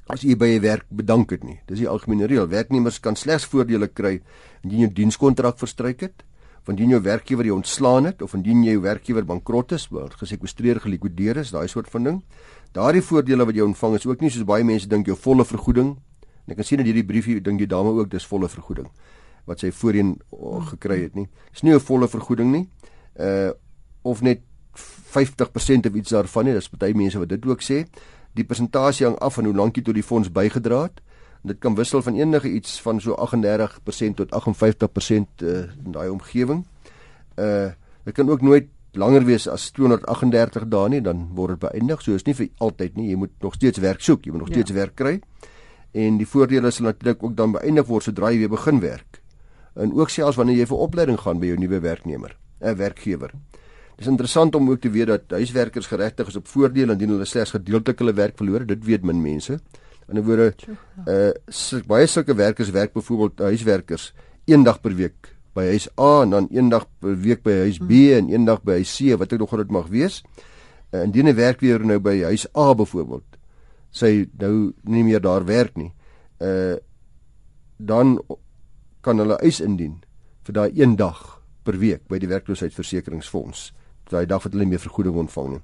as 0.09 0.25
u 0.25 0.37
by 0.37 0.57
'n 0.57 0.61
werk 0.61 0.87
bedank 0.89 1.31
het 1.31 1.45
nie. 1.45 1.61
Dis 1.67 1.79
die 1.79 1.89
algemene 1.89 2.27
reël. 2.27 2.49
Werknemers 2.49 3.01
kan 3.01 3.17
slegs 3.17 3.45
voordele 3.45 3.89
kry 3.89 4.23
indien 4.63 4.79
jou 4.79 4.93
dienskontrak 4.93 5.59
verstryk 5.59 6.01
het, 6.01 6.25
of 6.63 6.69
indien 6.69 6.89
jou 6.89 7.01
werkgewer 7.01 7.45
jou 7.45 7.57
ontslaan 7.57 8.05
het 8.05 8.23
of 8.23 8.35
indien 8.35 8.63
jou 8.65 8.81
werkgewer 8.81 9.25
bankrot 9.25 9.73
is, 9.73 9.89
word 9.89 10.15
gesekwestreer, 10.15 10.81
gelikwideer 10.81 11.37
is, 11.37 11.51
daai 11.51 11.69
soort 11.69 11.89
van 11.89 12.05
ding. 12.05 12.19
Daardie 12.73 13.03
voordele 13.03 13.45
wat 13.45 13.55
jy 13.55 13.63
ontvang 13.63 13.95
is 13.95 14.07
ook 14.07 14.21
nie 14.21 14.31
soos 14.31 14.45
baie 14.45 14.65
mense 14.65 14.89
dink 14.89 15.07
jou 15.07 15.17
volle 15.17 15.45
vergoeding. 15.45 15.95
En 16.45 16.53
ek 16.53 16.57
kan 16.57 16.65
sien 16.65 16.81
in 16.81 16.87
hierdie 16.87 17.07
briefie 17.07 17.41
dink 17.41 17.59
die 17.59 17.67
dame 17.67 17.95
ook 17.97 18.11
dis 18.11 18.27
volle 18.27 18.49
vergoeding 18.49 18.89
wat 19.49 19.61
sy 19.61 19.71
voorheen 19.73 20.19
gekry 20.75 20.99
het 21.07 21.15
nie. 21.17 21.29
Dis 21.53 21.63
nie 21.63 21.73
'n 21.73 21.81
volle 21.81 22.09
vergoeding 22.09 22.53
nie. 22.53 22.69
Uh 23.17 23.53
of 24.05 24.23
net 24.23 24.41
50% 25.09 25.89
of 25.89 25.95
iets 25.95 26.11
daarvan 26.11 26.45
nie. 26.49 26.55
Dis 26.55 26.71
baie 26.71 26.95
mense 26.95 27.19
wat 27.19 27.29
dit 27.29 27.47
ook 27.47 27.65
sê. 27.65 27.83
Die 28.37 28.45
persentasie 28.45 29.07
hang 29.07 29.19
af 29.25 29.39
van 29.39 29.49
hoe 29.49 29.55
lank 29.57 29.77
jy 29.77 29.83
tot 29.89 29.97
die 29.97 30.07
fonds 30.07 30.33
bygedra 30.33 30.83
het. 30.89 31.01
Dit 31.49 31.61
kan 31.63 31.77
wissel 31.79 32.03
van 32.03 32.19
enige 32.19 32.51
iets 32.51 32.81
van 32.83 33.01
so 33.01 33.15
38% 33.15 34.19
tot 34.19 34.35
58% 34.35 35.45
uh, 35.47 35.63
in 35.85 35.95
daai 35.95 36.09
omgewing. 36.09 36.65
Uh 37.37 37.71
dit 38.09 38.17
kan 38.17 38.31
ook 38.31 38.41
nooit 38.41 38.69
langer 38.97 39.25
wees 39.29 39.45
as 39.53 39.67
238 39.77 40.65
dae 40.73 40.89
nie, 40.89 41.01
dan 41.05 41.27
word 41.37 41.59
dit 41.59 41.61
beëindig. 41.67 42.01
So 42.01 42.17
is 42.17 42.25
nie 42.25 42.35
vir 42.35 42.49
altyd 42.65 42.97
nie. 42.97 43.11
Jy 43.11 43.19
moet 43.21 43.35
nog 43.45 43.59
steeds 43.59 43.83
werk 43.85 44.01
soek, 44.01 44.25
jy 44.25 44.33
moet 44.33 44.47
nog 44.47 44.53
steeds 44.53 44.73
ja. 44.73 44.79
werk 44.79 44.95
kry. 44.97 45.19
En 45.93 46.17
die 46.17 46.27
voordele 46.29 46.71
sal 46.73 46.89
natuurlik 46.89 47.23
ook 47.23 47.37
dan 47.37 47.53
beëindig 47.53 47.87
word 47.89 48.09
sodra 48.09 48.33
jy 48.33 48.43
weer 48.45 48.55
begin 48.55 48.81
werk. 48.81 49.21
En 49.77 49.93
ook 49.93 50.11
selfs 50.11 50.41
wanneer 50.41 50.63
jy 50.63 50.67
vir 50.71 50.85
opleiding 50.89 51.21
gaan 51.21 51.41
by 51.43 51.53
jou 51.53 51.59
nuwe 51.61 51.81
werknemer, 51.85 52.37
'n 52.61 52.77
werkgewer. 52.77 53.35
Dis 53.99 54.07
interessant 54.07 54.55
om 54.55 54.71
ook 54.71 54.81
te 54.81 54.91
weet 54.95 55.11
dat 55.11 55.33
huiswerkers 55.35 55.89
geregtig 55.91 56.29
is 56.31 56.37
op 56.39 56.47
voordeel 56.47 56.93
indien 56.95 57.17
hulle 57.17 57.27
slegs 57.27 57.57
gedeeltelik 57.57 57.99
hulle 57.99 58.15
werk 58.15 58.37
verloor. 58.39 58.67
Dit 58.67 58.85
weet 58.87 59.03
min 59.03 59.23
mense. 59.23 59.59
In 60.09 60.19
'n 60.19 60.25
woorde, 60.25 60.55
uh 61.07 61.83
baie 61.87 62.07
sulke 62.07 62.35
werkers 62.35 62.71
werk 62.71 62.93
byvoorbeeld 62.93 63.39
huiswerkers 63.39 64.13
een 64.47 64.63
dag 64.63 64.81
per 64.81 64.95
week 64.95 65.35
by 65.53 65.65
huis 65.65 65.89
A 65.99 66.23
en 66.23 66.31
dan 66.31 66.47
een 66.51 66.69
dag 66.69 66.87
per 67.01 67.19
week 67.19 67.43
by 67.43 67.53
huis 67.53 67.79
B 67.79 67.91
hmm. 67.91 68.13
en 68.13 68.33
een 68.33 68.45
dag 68.45 68.63
by 68.63 68.73
huis 68.73 68.97
C, 68.97 69.19
wat 69.19 69.33
ek 69.33 69.39
nog 69.39 69.57
dit 69.57 69.71
mag 69.71 69.89
wees. 69.89 70.23
Uh, 70.91 71.03
indien 71.03 71.29
'n 71.29 71.35
werkweer 71.35 71.85
nou 71.85 71.99
by 71.99 72.23
huis 72.23 72.47
A 72.57 72.75
byvoorbeeld 72.75 73.37
sy 73.91 74.29
nou 74.39 74.73
nie 74.83 75.05
meer 75.05 75.21
daar 75.21 75.45
werk 75.45 75.77
nie. 75.77 75.93
Uh 76.39 76.77
dan 77.81 78.19
kan 79.01 79.19
hulle 79.19 79.37
eis 79.39 79.61
indien 79.61 80.01
vir 80.43 80.55
daai 80.55 80.71
een 80.75 80.97
dag 80.97 81.43
per 81.63 81.79
week 81.79 82.09
by 82.09 82.19
die 82.19 82.29
werkloosheidsversekeringsfonds 82.29 83.73
daai 84.11 84.27
dag 84.27 84.43
het 84.43 84.53
hulle 84.53 84.65
nie 84.65 84.75
meer 84.75 84.83
vergoeding 84.83 85.17
ontvang 85.17 85.49
nie. 85.57 85.61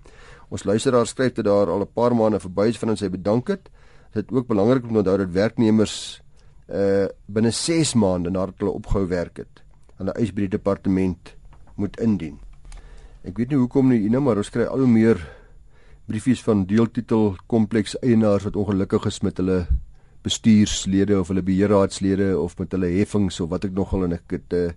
Ons 0.48 0.64
luisteraar 0.64 1.07
skryf 1.07 1.35
dat 1.35 1.44
daar 1.44 1.70
al 1.70 1.80
'n 1.83 1.92
paar 1.94 2.14
maande 2.14 2.40
verby 2.40 2.68
is 2.68 2.78
van 2.78 2.88
en 2.88 2.96
sy 2.96 3.09
bedank 3.09 3.48
het. 3.48 3.70
Dit 4.12 4.30
is 4.30 4.37
ook 4.37 4.46
belangrik 4.46 4.85
om 4.85 4.92
te 4.92 4.98
onthou 4.98 5.18
dat 5.18 5.30
werknemers 5.30 6.22
uh 6.68 7.07
binne 7.26 7.50
6 7.50 7.94
maande 7.94 8.30
nadat 8.30 8.54
hulle 8.59 8.70
opgehou 8.70 9.07
werk 9.07 9.37
het, 9.37 9.62
hulle 9.96 10.12
eis 10.12 10.33
by 10.33 10.40
die 10.40 10.57
departement 10.57 11.37
moet 11.74 12.00
indien. 12.00 12.38
Ek 13.24 13.37
weet 13.37 13.50
nie 13.50 13.59
hoekom 13.59 13.88
nie, 13.88 14.00
Ina, 14.07 14.20
maar 14.20 14.37
ons 14.37 14.50
kry 14.50 14.64
al 14.64 14.78
hoe 14.78 14.88
meer 14.88 15.20
briefies 16.07 16.42
van 16.44 16.64
deeltitel 16.68 17.37
kompleks 17.46 17.96
eienaars 18.02 18.44
wat 18.44 18.57
ongelukkig 18.57 19.07
is 19.07 19.22
met 19.22 19.37
hulle 19.40 19.66
bestuurslede 20.24 21.18
of 21.20 21.28
hulle 21.28 21.44
beheerraadslede 21.44 22.32
of 22.40 22.56
met 22.58 22.72
hulle 22.72 22.90
heffings 22.96 23.40
of 23.44 23.50
wat 23.52 23.66
ek 23.68 23.74
nogal 23.76 24.06
en 24.06 24.16
ek 24.16 24.38
het 24.38 24.56
uh, 24.56 24.70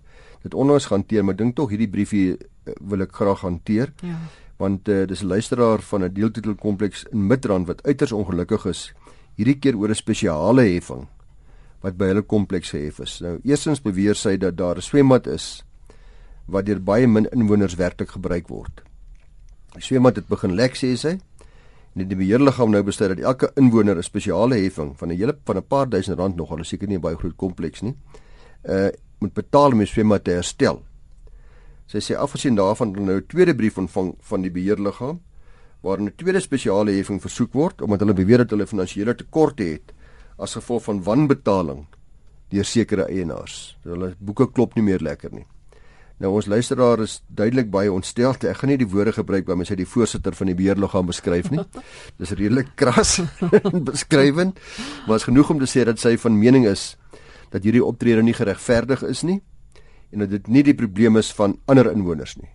dit 0.44 0.54
onlangs 0.54 0.90
hanteer, 0.92 1.24
maar 1.24 1.38
dink 1.38 1.56
tog 1.56 1.72
hierdie 1.72 1.90
briefie 1.90 2.26
uh, 2.36 2.74
wil 2.80 3.04
ek 3.06 3.16
graag 3.16 3.44
hanteer. 3.46 3.92
Ja. 4.04 4.18
Want 4.58 4.88
uh, 4.90 5.04
dis 5.06 5.22
'n 5.22 5.32
luisteraar 5.32 5.80
van 5.80 6.04
'n 6.04 6.12
deeltitelkompleks 6.12 7.06
in 7.12 7.26
Midrand 7.26 7.66
wat 7.66 7.82
uiters 7.86 8.12
ongelukkig 8.12 8.66
is 8.66 8.92
hierdie 9.38 9.58
keer 9.58 9.76
oor 9.76 9.88
'n 9.88 9.94
spesiale 9.94 10.66
heffing 10.66 11.08
wat 11.80 11.96
by 11.96 12.10
hulle 12.10 12.22
kompleks 12.22 12.70
gehef 12.74 12.98
is. 13.00 13.20
Nou 13.20 13.38
eersins 13.44 13.80
beweer 13.80 14.14
sy 14.14 14.36
dat 14.36 14.56
daar 14.56 14.76
'n 14.76 14.82
swembad 14.82 15.26
is 15.26 15.64
wat 16.46 16.66
deur 16.66 16.80
baie 16.80 17.06
min 17.06 17.28
inwoners 17.32 17.74
werklik 17.74 18.10
gebruik 18.10 18.48
word. 18.48 18.82
Die 19.74 19.82
swembad 19.82 20.16
het 20.16 20.28
begin 20.28 20.54
lek 20.54 20.74
sê 20.76 20.96
sy 20.96 21.18
en 21.94 22.08
die 22.08 22.16
beheerliggaam 22.16 22.70
nou 22.70 22.82
besluit 22.82 23.16
dat 23.16 23.24
elke 23.24 23.50
inwoner 23.56 23.96
'n 23.96 24.02
spesiale 24.02 24.56
heffing 24.56 24.96
van 24.98 25.08
'n 25.08 25.16
hele 25.16 25.38
van 25.44 25.56
'n 25.56 25.66
paar 25.66 25.88
duisend 25.88 26.18
rand 26.18 26.36
nog 26.36 26.50
al 26.50 26.64
seker 26.64 26.88
nie 26.88 26.96
'n 26.96 27.00
baie 27.00 27.16
groot 27.16 27.36
kompleks 27.36 27.82
nie. 27.82 27.94
Uh 28.64 28.90
moet 29.20 29.34
betaal 29.34 29.72
om 29.72 29.78
die 29.78 29.86
swembad 29.86 30.24
te 30.24 30.30
herstel. 30.30 30.82
Sy 31.86 31.98
sê 31.98 32.16
afgesien 32.16 32.54
daarvan 32.54 32.94
het 32.94 33.00
nou 33.00 33.16
'n 33.16 33.26
tweede 33.26 33.54
brief 33.54 33.78
ontvang 33.78 34.14
van 34.20 34.42
die 34.42 34.50
beheerliggaam 34.50 35.20
waarin 35.82 36.06
'n 36.06 36.16
tweede 36.16 36.40
spesiale 36.40 36.92
heffing 36.92 37.20
versoek 37.20 37.52
word 37.52 37.82
omdat 37.82 38.00
hulle 38.00 38.14
beweer 38.14 38.38
dat 38.38 38.50
hulle 38.50 38.66
finansiële 38.66 39.14
tekorte 39.14 39.62
het 39.64 39.92
as 40.38 40.54
gevolg 40.54 40.82
van 40.82 41.02
wanbetaling 41.02 41.86
deur 42.48 42.64
sekere 42.64 43.04
eienaars. 43.08 43.78
Hulle 43.82 44.14
boeke 44.18 44.52
klop 44.52 44.74
nie 44.74 44.84
meer 44.84 45.00
lekker 45.00 45.32
nie. 45.32 45.46
Nou 46.18 46.32
ons 46.34 46.48
luisteraar 46.50 47.04
is 47.04 47.20
duidelik 47.30 47.68
baie 47.70 47.90
ontstel. 47.94 48.34
Ek 48.50 48.58
gaan 48.58 48.72
nie 48.72 48.78
die 48.80 48.88
woorde 48.90 49.14
gebruik 49.14 49.50
mens 49.54 49.70
uit 49.70 49.78
die 49.78 49.86
voorsitter 49.86 50.34
van 50.34 50.50
die 50.50 50.56
beheerliggaam 50.58 51.06
beskryf 51.06 51.50
nie. 51.54 51.62
Dis 52.18 52.34
redelik 52.34 52.74
kras 52.78 53.20
beskrywend, 53.90 54.58
maar 55.06 55.22
is 55.22 55.28
genoeg 55.28 55.54
om 55.54 55.62
te 55.62 55.70
sê 55.70 55.86
dat 55.86 56.02
sy 56.02 56.16
van 56.18 56.38
mening 56.38 56.66
is 56.66 56.96
dat 57.52 57.62
hierdie 57.64 57.84
optrede 57.84 58.24
nie 58.26 58.36
geregverdig 58.36 59.06
is 59.06 59.22
nie 59.24 59.38
en 60.12 60.24
dat 60.24 60.32
dit 60.32 60.46
nie 60.48 60.64
die 60.64 60.76
probleem 60.76 61.20
is 61.20 61.30
van 61.36 61.58
ander 61.68 61.90
inwoners 61.92 62.34
nie. 62.40 62.50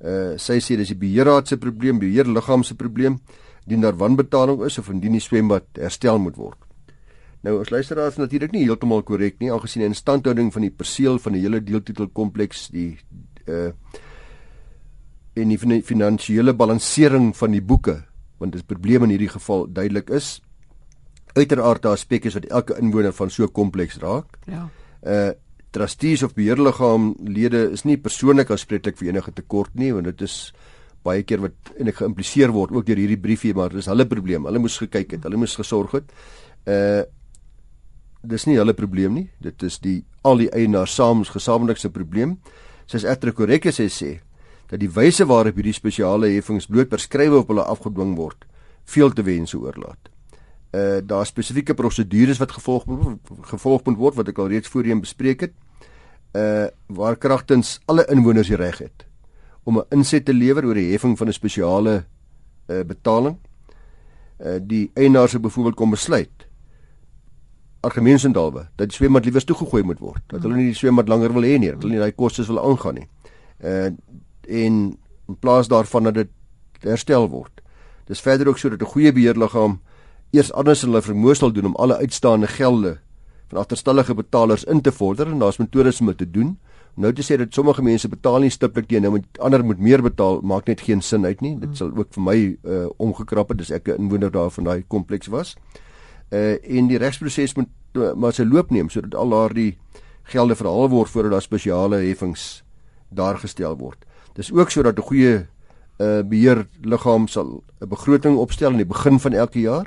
Uh 0.00 0.36
sy 0.40 0.60
sê 0.62 0.76
dis 0.80 0.92
die 0.92 1.00
beheerraad 1.00 1.50
se 1.50 1.58
probleem, 1.60 1.98
beheerliggaam 2.00 2.64
se 2.64 2.76
probleem, 2.78 3.18
dien 3.66 3.82
daar 3.84 3.96
wanbetaling 3.98 4.62
is 4.64 4.78
of 4.78 4.88
indien 4.92 5.16
die 5.18 5.24
swembad 5.24 5.66
herstel 5.80 6.20
moet 6.22 6.38
word. 6.40 6.65
Nou 7.46 7.60
ons 7.60 7.70
luisteraars 7.70 8.16
is 8.16 8.18
natuurlik 8.18 8.54
nie 8.56 8.64
heeltemal 8.64 9.04
korrek 9.06 9.38
nie 9.38 9.52
aangesien 9.54 9.84
die 9.84 9.90
instandhouding 9.92 10.50
van 10.54 10.64
die 10.66 10.72
perseel 10.74 11.20
van 11.22 11.36
die 11.36 11.44
hele 11.44 11.62
deeltitelkompleks 11.62 12.68
die 12.74 12.90
uh 13.46 13.70
en 15.36 15.50
die 15.52 15.58
finansiële 15.84 16.54
balansering 16.56 17.34
van 17.36 17.52
die 17.52 17.60
boeke 17.60 17.98
want 18.40 18.54
dit 18.54 18.62
is 18.62 18.66
probleme 18.66 19.04
in 19.04 19.10
hierdie 19.12 19.28
geval 19.28 19.66
duidelik 19.68 20.08
is 20.16 20.38
uiteraard 21.36 21.82
daar 21.84 21.92
aspekte 21.92 22.32
wat 22.32 22.46
elke 22.48 22.78
inwoner 22.80 23.12
van 23.12 23.30
so 23.30 23.44
'n 23.44 23.52
kompleks 23.52 23.98
raak. 24.00 24.38
Ja. 24.46 24.68
Uh 25.04 25.32
trustees 25.70 26.22
of 26.22 26.34
beheerliggaamlede 26.34 27.70
is 27.72 27.84
nie 27.84 27.98
persoonlik 27.98 28.50
aanspreeklik 28.50 28.96
vir 28.96 29.08
enige 29.08 29.32
tekort 29.32 29.74
nie 29.74 29.92
want 29.92 30.04
dit 30.04 30.22
is 30.22 30.54
baie 31.04 31.22
keer 31.22 31.40
wat 31.40 31.52
en 31.78 31.88
ek 31.88 32.00
geïmpliseer 32.00 32.50
word 32.50 32.72
ook 32.72 32.86
deur 32.86 32.96
hierdie 32.96 33.20
briefie 33.20 33.54
maar 33.54 33.68
dis 33.68 33.86
hulle 33.86 34.06
probleem. 34.06 34.46
Hulle 34.46 34.58
moes 34.58 34.78
gekyk 34.78 35.10
het, 35.10 35.22
hulle 35.22 35.36
moes 35.36 35.54
gesorg 35.54 35.92
het. 35.92 36.10
Uh 36.64 37.04
dis 38.28 38.46
nie 38.46 38.58
hulle 38.58 38.74
probleem 38.74 39.14
nie. 39.14 39.26
Dit 39.42 39.62
is 39.66 39.78
die 39.82 40.04
al 40.26 40.42
die 40.42 40.50
eienaars 40.50 40.94
saam 40.94 41.24
gesamentlik 41.24 41.78
se 41.80 41.90
probleem. 41.90 42.36
Egter 42.86 43.32
korrek 43.32 43.66
as 43.66 43.80
sy 43.80 43.88
sê 43.90 44.12
dat 44.70 44.80
die 44.82 44.90
wyse 44.90 45.22
waarop 45.26 45.58
hierdie 45.58 45.74
spesiale 45.74 46.32
heffings 46.32 46.66
bloot 46.66 46.90
beskrywe 46.90 47.38
op 47.38 47.50
hulle 47.52 47.62
afgedwing 47.62 48.16
word, 48.18 48.46
veel 48.90 49.12
te 49.14 49.22
wense 49.22 49.58
oorlaat. 49.58 50.10
Uh 50.74 50.98
daar 51.06 51.26
spesifieke 51.26 51.74
prosedures 51.74 52.40
wat 52.42 52.56
gevolg 52.58 52.86
moet 52.86 53.30
gevolg 53.52 53.84
moet 53.86 53.98
word 53.98 54.18
wat 54.18 54.30
ek 54.32 54.38
al 54.42 54.50
reeds 54.50 54.70
voorheen 54.70 55.02
bespreek 55.02 55.46
het. 55.46 55.54
Uh 56.34 56.66
waar 56.86 57.16
kragtens 57.16 57.78
alle 57.86 58.06
inwoners 58.10 58.50
die 58.50 58.58
reg 58.58 58.82
het 58.82 59.06
om 59.64 59.78
'n 59.78 59.86
inset 59.90 60.24
te 60.24 60.34
lewer 60.34 60.66
oor 60.66 60.74
die 60.74 60.90
heffing 60.92 61.18
van 61.18 61.28
'n 61.28 61.32
spesiale 61.32 62.04
uh 62.68 62.82
betaling. 62.82 63.38
Uh 64.38 64.58
die 64.60 64.90
eienaars 64.94 65.30
se 65.30 65.40
byvoorbeeld 65.40 65.76
kom 65.76 65.90
besluit 65.90 66.45
argumentsendalwe 67.86 68.66
dat 68.76 68.90
die 68.90 68.96
swembad 68.96 69.24
liewer 69.24 69.44
toegegooi 69.44 69.82
moet 69.82 70.00
word. 70.02 70.22
Dat 70.32 70.42
hulle 70.42 70.58
nie 70.58 70.70
die 70.72 70.78
swembad 70.78 71.08
langer 71.08 71.34
wil 71.36 71.46
hê 71.46 71.56
nie, 71.58 71.72
dat 71.74 71.82
hulle 71.84 71.96
nie 71.96 72.02
daai 72.02 72.14
kostes 72.14 72.50
wil 72.50 72.62
aangaan 72.62 73.02
nie. 73.02 73.08
Uh 73.62 73.90
en 74.46 74.74
in 75.26 75.36
plaas 75.42 75.66
daarvan 75.68 76.06
dat 76.06 76.14
dit 76.14 76.30
herstel 76.86 77.24
word. 77.28 77.62
Dis 78.06 78.22
verder 78.22 78.48
ook 78.48 78.58
sodat 78.58 78.82
'n 78.82 78.92
goeie 78.92 79.12
beheerliggaam 79.12 79.80
eers 80.30 80.52
anders 80.52 80.82
hulle 80.82 81.02
vermoë 81.02 81.34
sal 81.34 81.52
doen 81.52 81.66
om 81.66 81.76
alle 81.76 81.96
uitstaande 81.96 82.46
gelde 82.46 82.98
van 83.48 83.58
agterstallige 83.58 84.14
betalers 84.14 84.64
in 84.64 84.80
te 84.80 84.92
vorder 84.92 85.26
en 85.26 85.38
daar's 85.38 85.58
metodes 85.58 86.00
om 86.00 86.06
dit 86.06 86.18
te 86.18 86.30
doen. 86.30 86.58
Nou 86.94 87.12
te 87.12 87.22
sê 87.22 87.36
dat 87.36 87.54
sommige 87.54 87.82
mense 87.82 88.08
betaal 88.08 88.38
nie 88.40 88.50
stiptelik 88.50 88.88
teen 88.88 89.02
nou 89.02 89.12
met 89.12 89.24
ander 89.38 89.64
moet 89.64 89.78
meer 89.78 90.02
betaal 90.02 90.40
maak 90.40 90.66
net 90.66 90.80
geen 90.80 91.02
sin 91.02 91.24
uit 91.24 91.40
nie. 91.40 91.58
Dit 91.58 91.76
sal 91.76 91.90
ook 91.96 92.14
vir 92.16 92.22
my 92.22 92.36
uh 92.64 92.86
omgekrap 92.96 93.48
het 93.48 93.60
as 93.60 93.70
ek 93.70 93.88
'n 93.88 94.00
inwoner 94.00 94.30
daar 94.30 94.50
van 94.50 94.64
daai 94.64 94.84
kompleks 94.88 95.26
was 95.26 95.56
uh 96.32 96.56
en 96.62 96.88
die 96.88 96.98
regsproses 96.98 97.54
moet 97.54 97.68
maar 98.16 98.32
sy 98.32 98.44
loop 98.44 98.70
neem 98.70 98.88
sodat 98.90 99.14
al 99.14 99.34
daardie 99.34 99.76
gelde 100.22 100.56
verhaal 100.58 100.88
word 100.88 101.10
voordat 101.10 101.32
daar 101.32 101.42
spesiale 101.42 101.96
heffings 101.96 102.62
daar 103.08 103.38
gestel 103.38 103.76
word. 103.78 104.04
Dis 104.34 104.52
ook 104.52 104.70
sodat 104.70 104.98
'n 104.98 105.02
goeie 105.02 105.46
uh 105.98 106.22
beheerliggaam 106.22 107.28
sal 107.28 107.62
'n 107.80 107.88
begroting 107.88 108.36
opstel 108.36 108.70
aan 108.70 108.82
die 108.82 108.92
begin 108.94 109.20
van 109.20 109.32
elke 109.32 109.60
jaar 109.60 109.86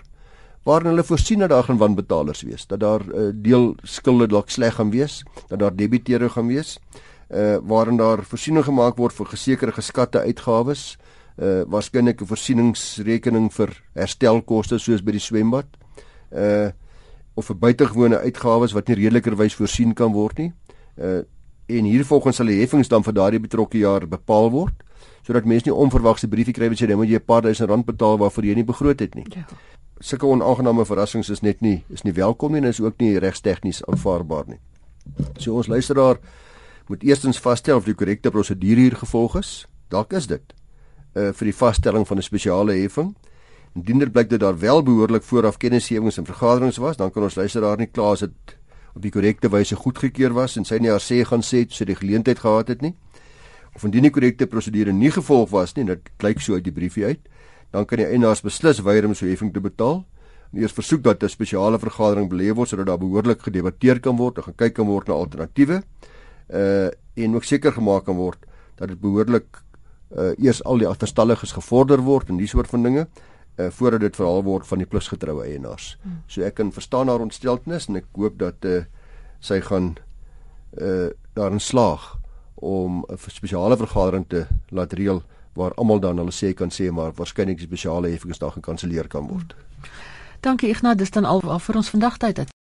waarin 0.63 0.87
hulle 0.87 1.03
voorsien 1.03 1.39
dat 1.39 1.49
daar 1.49 1.63
gaan 1.63 1.77
wanbetalers 1.77 2.41
wees, 2.41 2.67
dat 2.67 2.79
daar 2.79 3.01
uh, 3.01 3.29
deel 3.33 3.75
skulde 3.83 4.27
dalk 4.27 4.49
sleg 4.49 4.75
gaan 4.75 4.89
wees, 4.91 5.23
dat 5.47 5.59
daar 5.59 5.75
debiteure 5.75 6.29
gaan 6.29 6.47
wees, 6.47 6.79
uh 7.29 7.57
waarin 7.61 7.97
daar 7.97 8.23
voorsiening 8.23 8.65
gemaak 8.65 8.97
word 8.97 9.13
vir 9.13 9.25
gesekerde 9.25 9.73
geskatte 9.73 10.19
uitgawes, 10.19 10.97
uh 11.37 11.61
waarskynlik 11.67 12.21
'n 12.21 12.25
voorsieningsrekening 12.25 13.53
vir 13.53 13.69
herstelkoste 13.93 14.79
soos 14.79 15.03
by 15.03 15.11
die 15.11 15.21
swembad 15.21 15.67
uh 16.31 16.71
of 17.39 17.49
vir 17.49 17.57
buitengewone 17.63 18.19
uitgawes 18.27 18.75
wat 18.75 18.89
nie 18.89 18.99
redelikerwys 18.99 19.55
voorsien 19.57 19.95
kan 19.95 20.15
word 20.15 20.41
nie. 20.43 20.51
Uh 20.97 21.23
en 21.69 21.85
hiervolgens 21.85 22.39
sal 22.39 22.49
die 22.49 22.55
heffings 22.57 22.89
dan 22.89 23.03
vir 23.05 23.13
daardie 23.13 23.39
betrokke 23.43 23.77
jaar 23.77 24.07
bepaal 24.09 24.47
word 24.49 24.79
sodat 25.27 25.45
mense 25.45 25.67
nie 25.67 25.75
onverwagse 25.75 26.25
briefie 26.31 26.55
kry 26.57 26.65
wat 26.71 26.79
sê 26.81 26.87
dan 26.89 26.97
moet 26.97 27.11
jy 27.11 27.19
'n 27.19 27.25
paar 27.29 27.43
duisend 27.45 27.69
rand 27.69 27.85
betaal 27.85 28.17
waarvoor 28.17 28.45
jy 28.45 28.55
nie 28.55 28.65
begroot 28.65 28.99
het 28.99 29.13
nie. 29.15 29.25
Ja. 29.29 29.45
Sulke 30.01 30.25
onaangename 30.25 30.85
verrassings 30.85 31.29
is 31.29 31.41
net 31.41 31.61
nie 31.61 31.83
is 31.89 32.03
nie 32.03 32.13
welkom 32.13 32.51
nie 32.51 32.61
en 32.61 32.67
is 32.67 32.81
ook 32.81 32.97
nie 32.97 33.19
regstegnies 33.19 33.83
aanvaarbaar 33.85 34.47
nie. 34.47 34.59
So 35.37 35.55
ons 35.55 35.67
luisteraar 35.67 36.17
moet 36.87 37.03
eerstens 37.03 37.39
vasstel 37.39 37.77
of 37.77 37.85
die 37.85 37.93
korrekte 37.93 38.31
prosedure 38.31 38.81
hier 38.81 38.95
gevolg 38.95 39.35
is. 39.35 39.67
Dalk 39.89 40.13
is 40.13 40.27
dit 40.27 40.53
uh 41.15 41.31
vir 41.33 41.45
die 41.45 41.57
vaststelling 41.57 42.07
van 42.07 42.17
'n 42.17 42.21
spesiale 42.23 42.73
heffing. 42.73 43.15
Indien 43.79 44.01
dit 44.01 44.11
blyk 44.11 44.27
dat 44.29 44.41
daar 44.43 44.57
wel 44.59 44.81
behoorlik 44.83 45.23
vooraf 45.23 45.57
kennisgewings 45.57 46.17
en 46.17 46.25
vergaderings 46.27 46.77
was, 46.77 46.97
dan 46.97 47.11
kan 47.11 47.23
ons 47.23 47.35
luister 47.35 47.61
daar 47.63 47.77
nie 47.79 47.87
klaar 47.87 48.17
as 48.17 48.25
dit 48.25 48.55
op 48.95 49.01
die 49.05 49.11
korrekte 49.13 49.47
wyse 49.53 49.75
goedgekeur 49.75 50.33
was 50.35 50.57
en 50.59 50.65
sy 50.67 50.81
nie 50.83 50.91
haar 50.91 51.03
sê 51.03 51.21
gaan 51.23 51.45
sê 51.45 51.61
sy 51.71 51.87
die 51.87 51.95
geleentheid 51.95 52.41
gehad 52.43 52.73
het 52.73 52.83
nie. 52.83 52.91
Of 53.77 53.85
indien 53.87 54.03
die 54.03 54.11
korrekte 54.11 54.49
prosedure 54.51 54.91
nie 54.91 55.11
gevolg 55.15 55.53
was 55.53 55.75
nie, 55.77 55.85
dit 55.87 56.11
blyk 56.19 56.43
so 56.43 56.57
uit 56.57 56.65
die 56.65 56.75
briefie 56.75 57.05
uit, 57.05 57.21
dan 57.71 57.87
kan 57.87 58.01
die 58.01 58.09
eienaars 58.09 58.43
beslis 58.43 58.81
weier 58.83 59.07
om 59.07 59.15
so 59.15 59.29
heffing 59.29 59.53
te 59.55 59.63
betaal. 59.63 60.03
En 60.51 60.59
eers 60.59 60.75
versoek 60.75 61.05
dat 61.05 61.23
'n 61.23 61.29
spesiale 61.29 61.79
vergadering 61.79 62.27
belê 62.27 62.51
word 62.51 62.69
sodat 62.69 62.87
daar 62.87 62.99
behoorlik 62.99 63.41
gedebatteer 63.41 63.99
kan 63.99 64.17
word 64.17 64.37
en 64.37 64.43
gekyk 64.43 64.73
kan 64.73 64.87
word 64.87 65.07
na 65.07 65.13
alternatiewe. 65.13 65.83
Uh 66.49 66.89
en 67.15 67.35
ook 67.35 67.43
seker 67.43 67.71
gemaak 67.71 68.05
kan 68.05 68.15
word 68.15 68.39
dat 68.75 68.87
dit 68.87 68.99
behoorlik 68.99 69.63
uh 70.17 70.31
eers 70.37 70.63
al 70.63 70.77
die 70.77 70.87
agterstalliges 70.87 71.51
gevorder 71.51 72.01
word 72.01 72.29
en 72.29 72.37
die 72.37 72.47
soort 72.47 72.67
van 72.67 72.83
dinge 72.83 73.07
uh, 73.59 73.67
voordat 73.69 73.99
dit 73.99 74.15
verhaal 74.15 74.43
word 74.43 74.67
van 74.67 74.77
die 74.77 74.87
plusgetroue 74.87 75.43
eienaars. 75.43 75.97
Hmm. 76.01 76.21
So 76.27 76.41
ek 76.47 76.59
kan 76.59 76.71
verstaan 76.71 77.11
haar 77.11 77.23
ontsteltenis 77.23 77.89
en 77.89 77.99
ek 78.01 78.07
hoop 78.15 78.39
dat 78.39 78.65
uh, 78.65 78.83
sy 79.39 79.59
gaan 79.61 79.95
uh, 80.79 81.09
daarin 81.33 81.59
slaag 81.59 82.15
om 82.55 83.05
'n 83.07 83.17
spesiale 83.31 83.77
vergadering 83.77 84.25
te 84.27 84.45
laat 84.69 84.93
reël 84.93 85.23
waar 85.53 85.73
almal 85.73 85.99
dan 85.99 86.17
hulle 86.17 86.31
sê 86.31 86.53
kan 86.53 86.69
sê 86.69 86.91
maar 86.91 87.11
waarskynlik 87.15 87.59
spesiale 87.59 88.09
heffings 88.09 88.39
daar 88.39 88.51
gekanselleer 88.51 89.07
kan 89.07 89.27
word. 89.27 89.55
Dankie 90.39 90.69
Ignas, 90.69 90.95
dis 90.95 91.11
dan 91.11 91.25
al 91.25 91.41
vir 91.41 91.75
ons 91.75 91.89
vandag 91.89 92.17
tyd. 92.17 92.49